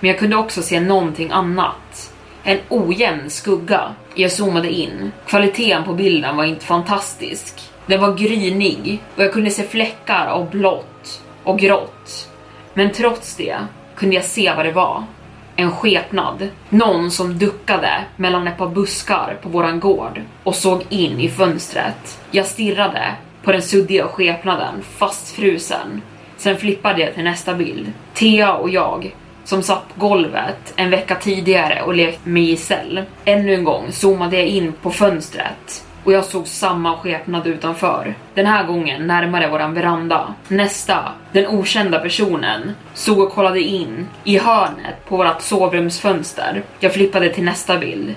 Men 0.00 0.10
jag 0.10 0.18
kunde 0.18 0.36
också 0.36 0.62
se 0.62 0.80
någonting 0.80 1.30
annat. 1.30 2.12
En 2.42 2.58
ojämn 2.68 3.30
skugga. 3.30 3.94
Jag 4.14 4.32
zoomade 4.32 4.70
in. 4.70 5.12
Kvaliteten 5.26 5.84
på 5.84 5.92
bilden 5.94 6.36
var 6.36 6.44
inte 6.44 6.66
fantastisk. 6.66 7.73
Den 7.86 8.00
var 8.00 8.14
grynig 8.14 9.02
och 9.16 9.22
jag 9.22 9.32
kunde 9.32 9.50
se 9.50 9.62
fläckar 9.62 10.26
av 10.26 10.50
blått 10.50 11.22
och 11.44 11.58
grått. 11.58 12.28
Men 12.74 12.92
trots 12.92 13.36
det 13.36 13.56
kunde 13.94 14.14
jag 14.14 14.24
se 14.24 14.52
vad 14.56 14.66
det 14.66 14.72
var. 14.72 15.04
En 15.56 15.70
skepnad. 15.70 16.48
Någon 16.68 17.10
som 17.10 17.38
duckade 17.38 18.04
mellan 18.16 18.48
ett 18.48 18.58
par 18.58 18.68
buskar 18.68 19.38
på 19.42 19.48
våran 19.48 19.80
gård 19.80 20.22
och 20.44 20.54
såg 20.54 20.82
in 20.88 21.20
i 21.20 21.28
fönstret. 21.28 22.20
Jag 22.30 22.46
stirrade 22.46 23.14
på 23.42 23.52
den 23.52 23.62
suddiga 23.62 24.08
skepnaden, 24.08 24.82
fastfrusen. 24.82 26.02
Sen 26.36 26.56
flippade 26.56 27.00
jag 27.00 27.14
till 27.14 27.24
nästa 27.24 27.54
bild. 27.54 27.92
Thea 28.14 28.54
och 28.54 28.70
jag 28.70 29.14
som 29.44 29.62
satt 29.62 29.94
på 29.94 30.08
golvet 30.08 30.72
en 30.76 30.90
vecka 30.90 31.14
tidigare 31.14 31.82
och 31.82 31.94
lekt 31.94 32.26
med 32.26 32.42
Giselle. 32.42 33.04
Ännu 33.24 33.54
en 33.54 33.64
gång 33.64 33.92
zoomade 33.92 34.36
jag 34.36 34.46
in 34.46 34.72
på 34.82 34.90
fönstret 34.90 35.84
och 36.04 36.12
jag 36.12 36.24
såg 36.24 36.46
samma 36.46 36.96
skepnad 36.96 37.46
utanför. 37.46 38.14
Den 38.34 38.46
här 38.46 38.66
gången 38.66 39.06
närmare 39.06 39.48
våran 39.48 39.74
veranda. 39.74 40.34
Nästa, 40.48 41.12
den 41.32 41.46
okända 41.46 41.98
personen, 41.98 42.72
stod 42.94 43.20
och 43.20 43.32
kollade 43.32 43.60
in 43.60 44.08
i 44.24 44.38
hörnet 44.38 45.06
på 45.08 45.16
vårat 45.16 45.42
sovrumsfönster. 45.42 46.62
Jag 46.80 46.94
flippade 46.94 47.28
till 47.28 47.44
nästa 47.44 47.78
bild. 47.78 48.14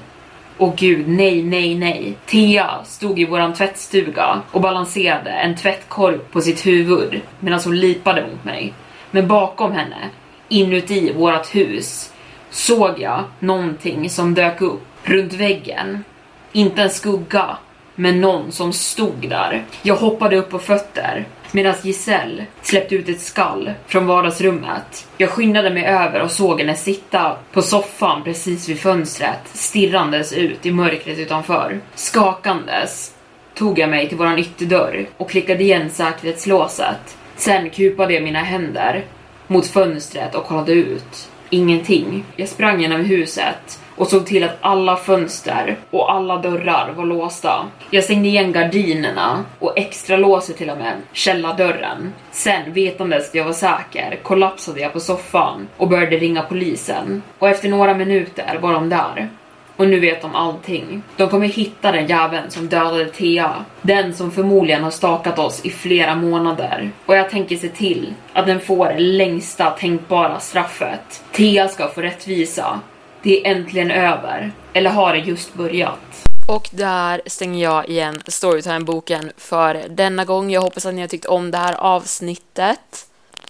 Och 0.58 0.76
gud, 0.76 1.08
nej, 1.08 1.44
nej, 1.44 1.76
nej. 1.76 2.18
Thea 2.26 2.70
stod 2.86 3.20
i 3.20 3.26
våran 3.26 3.54
tvättstuga 3.54 4.42
och 4.52 4.62
balanserade 4.62 5.30
en 5.30 5.56
tvättkorg 5.56 6.18
på 6.18 6.42
sitt 6.42 6.66
huvud 6.66 7.22
medan 7.40 7.60
hon 7.66 7.80
lipade 7.80 8.22
mot 8.22 8.44
mig. 8.44 8.74
Men 9.12 9.28
bakom 9.28 9.72
henne, 9.72 10.10
inuti 10.50 11.14
vårat 11.14 11.56
hus, 11.56 12.14
såg 12.50 13.00
jag 13.00 13.24
någonting 13.40 14.10
som 14.10 14.34
dök 14.34 14.62
upp 14.62 14.84
runt 15.04 15.34
väggen. 15.34 16.04
Inte 16.52 16.82
en 16.82 16.90
skugga, 16.90 17.58
med 18.00 18.18
någon 18.18 18.52
som 18.52 18.74
stod 18.74 19.30
där. 19.30 19.66
Jag 19.82 19.96
hoppade 19.96 20.38
upp 20.38 20.50
på 20.50 20.60
fötter 20.60 21.26
medan 21.52 21.76
Giselle 21.82 22.46
släppte 22.62 22.96
ut 22.96 23.10
ett 23.10 23.22
skall 23.22 23.72
från 23.88 24.08
vardagsrummet. 24.08 25.08
Jag 25.18 25.30
skyndade 25.30 25.70
mig 25.70 25.86
över 25.86 26.22
och 26.22 26.32
såg 26.32 26.60
henne 26.60 26.76
sitta 26.76 27.38
på 27.54 27.62
soffan 27.62 28.24
precis 28.24 28.70
vid 28.70 28.80
fönstret, 28.80 29.40
stirrandes 29.54 30.34
ut 30.34 30.66
i 30.66 30.72
mörkret 30.72 31.20
utanför. 31.20 31.80
Skakandes 31.96 33.14
tog 33.56 33.80
jag 33.80 33.90
mig 33.90 34.10
till 34.10 34.18
våran 34.18 34.40
ytterdörr 34.40 35.08
och 35.18 35.30
klickade 35.30 35.64
igen 35.64 35.90
säkerhetslåset. 35.90 37.18
Sen 37.36 37.70
kupade 37.70 38.14
jag 38.14 38.24
mina 38.24 38.40
händer 38.40 39.06
mot 39.48 39.68
fönstret 39.68 40.36
och 40.36 40.46
kollade 40.46 40.72
ut. 40.72 41.30
Ingenting. 41.50 42.24
Jag 42.36 42.50
sprang 42.50 42.82
genom 42.82 43.06
huset 43.06 43.80
och 43.98 44.08
såg 44.08 44.26
till 44.26 44.44
att 44.44 44.58
alla 44.62 44.96
fönster 44.96 45.78
och 45.90 46.12
alla 46.12 46.38
dörrar 46.38 46.94
var 46.96 47.06
låsta. 47.06 47.66
Jag 47.90 48.04
stängde 48.04 48.28
igen 48.28 48.52
gardinerna 48.52 49.44
och 49.60 49.78
extra 49.78 50.18
låset 50.18 50.58
till 50.58 50.70
och 50.70 50.78
med 50.78 50.94
källardörren. 51.12 52.14
Sen, 52.32 52.74
vetandes 52.74 53.30
att 53.30 53.36
jag 53.36 53.46
var 53.46 53.54
säker, 53.54 54.20
kollapsade 54.24 54.80
jag 54.80 54.94
på 54.94 55.00
soffan 55.00 55.68
och 55.78 55.88
började 55.88 56.18
ringa 56.18 56.42
polisen. 56.42 57.24
Och 57.40 57.50
efter 57.50 57.70
några 57.70 57.94
minuter 57.94 58.60
var 58.62 58.74
de 58.74 58.90
där. 58.90 59.30
Och 59.76 59.88
nu 59.88 60.00
vet 60.00 60.22
de 60.22 60.36
allting. 60.36 61.02
De 61.18 61.30
kommer 61.30 61.48
hitta 61.48 61.92
den 61.92 62.08
jäveln 62.08 62.50
som 62.52 62.68
dödade 62.68 63.06
Thea. 63.06 63.66
Den 63.82 64.14
som 64.14 64.32
förmodligen 64.32 64.84
har 64.84 64.92
stakat 64.92 65.40
oss 65.40 65.66
i 65.66 65.70
flera 65.70 66.16
månader. 66.16 66.92
Och 67.06 67.16
jag 67.16 67.30
tänker 67.30 67.56
se 67.56 67.68
till 67.70 68.14
att 68.34 68.46
den 68.46 68.60
får 68.60 68.86
det 68.86 69.00
längsta 69.00 69.70
tänkbara 69.70 70.40
straffet. 70.40 71.24
Thea 71.32 71.68
ska 71.68 71.88
få 71.88 72.02
rättvisa 72.02 72.80
det 73.24 73.48
är 73.48 73.56
äntligen 73.56 73.92
över. 73.92 74.52
Eller 74.74 74.90
har 74.90 75.14
det 75.14 75.20
just 75.20 75.54
börjat? 75.54 76.00
Och 76.48 76.70
där 76.72 77.22
stänger 77.26 77.64
jag 77.64 77.90
igen 77.90 78.20
Storytime-boken 78.28 79.32
för 79.38 79.86
denna 79.90 80.26
gång. 80.26 80.52
Jag 80.52 80.62
hoppas 80.62 80.86
att 80.86 80.94
ni 80.94 81.02
har 81.02 81.08
tyckt 81.08 81.26
om 81.26 81.52
det 81.52 81.58
här 81.58 81.74
avsnittet. 81.74 83.08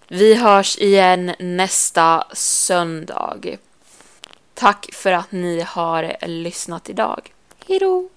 Vi 0.08 0.36
hörs 0.36 0.78
igen 0.78 1.32
nästa 1.40 2.24
söndag. 2.34 3.58
Tack 4.54 4.90
för 4.94 5.12
att 5.12 5.32
ni 5.32 5.62
har 5.68 6.28
lyssnat 6.28 6.90
idag. 6.90 7.34
Hejdå! 7.68 8.10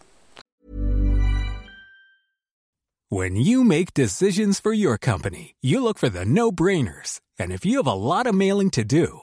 When 3.11 3.37
you 3.37 3.65
make 3.65 3.87
decisions 3.95 4.61
for 4.61 4.73
your 4.73 4.97
company, 4.97 5.55
you 5.63 5.81
look 5.81 5.99
for 5.99 6.09
the 6.11 6.25
no-brainers. 6.25 7.19
And 7.41 7.53
if 7.53 7.67
you 7.67 7.83
have 7.83 7.91
a 7.91 7.95
lot 7.95 8.27
of 8.27 8.35
mailing 8.35 8.71
to 8.71 8.83
do, 8.83 9.23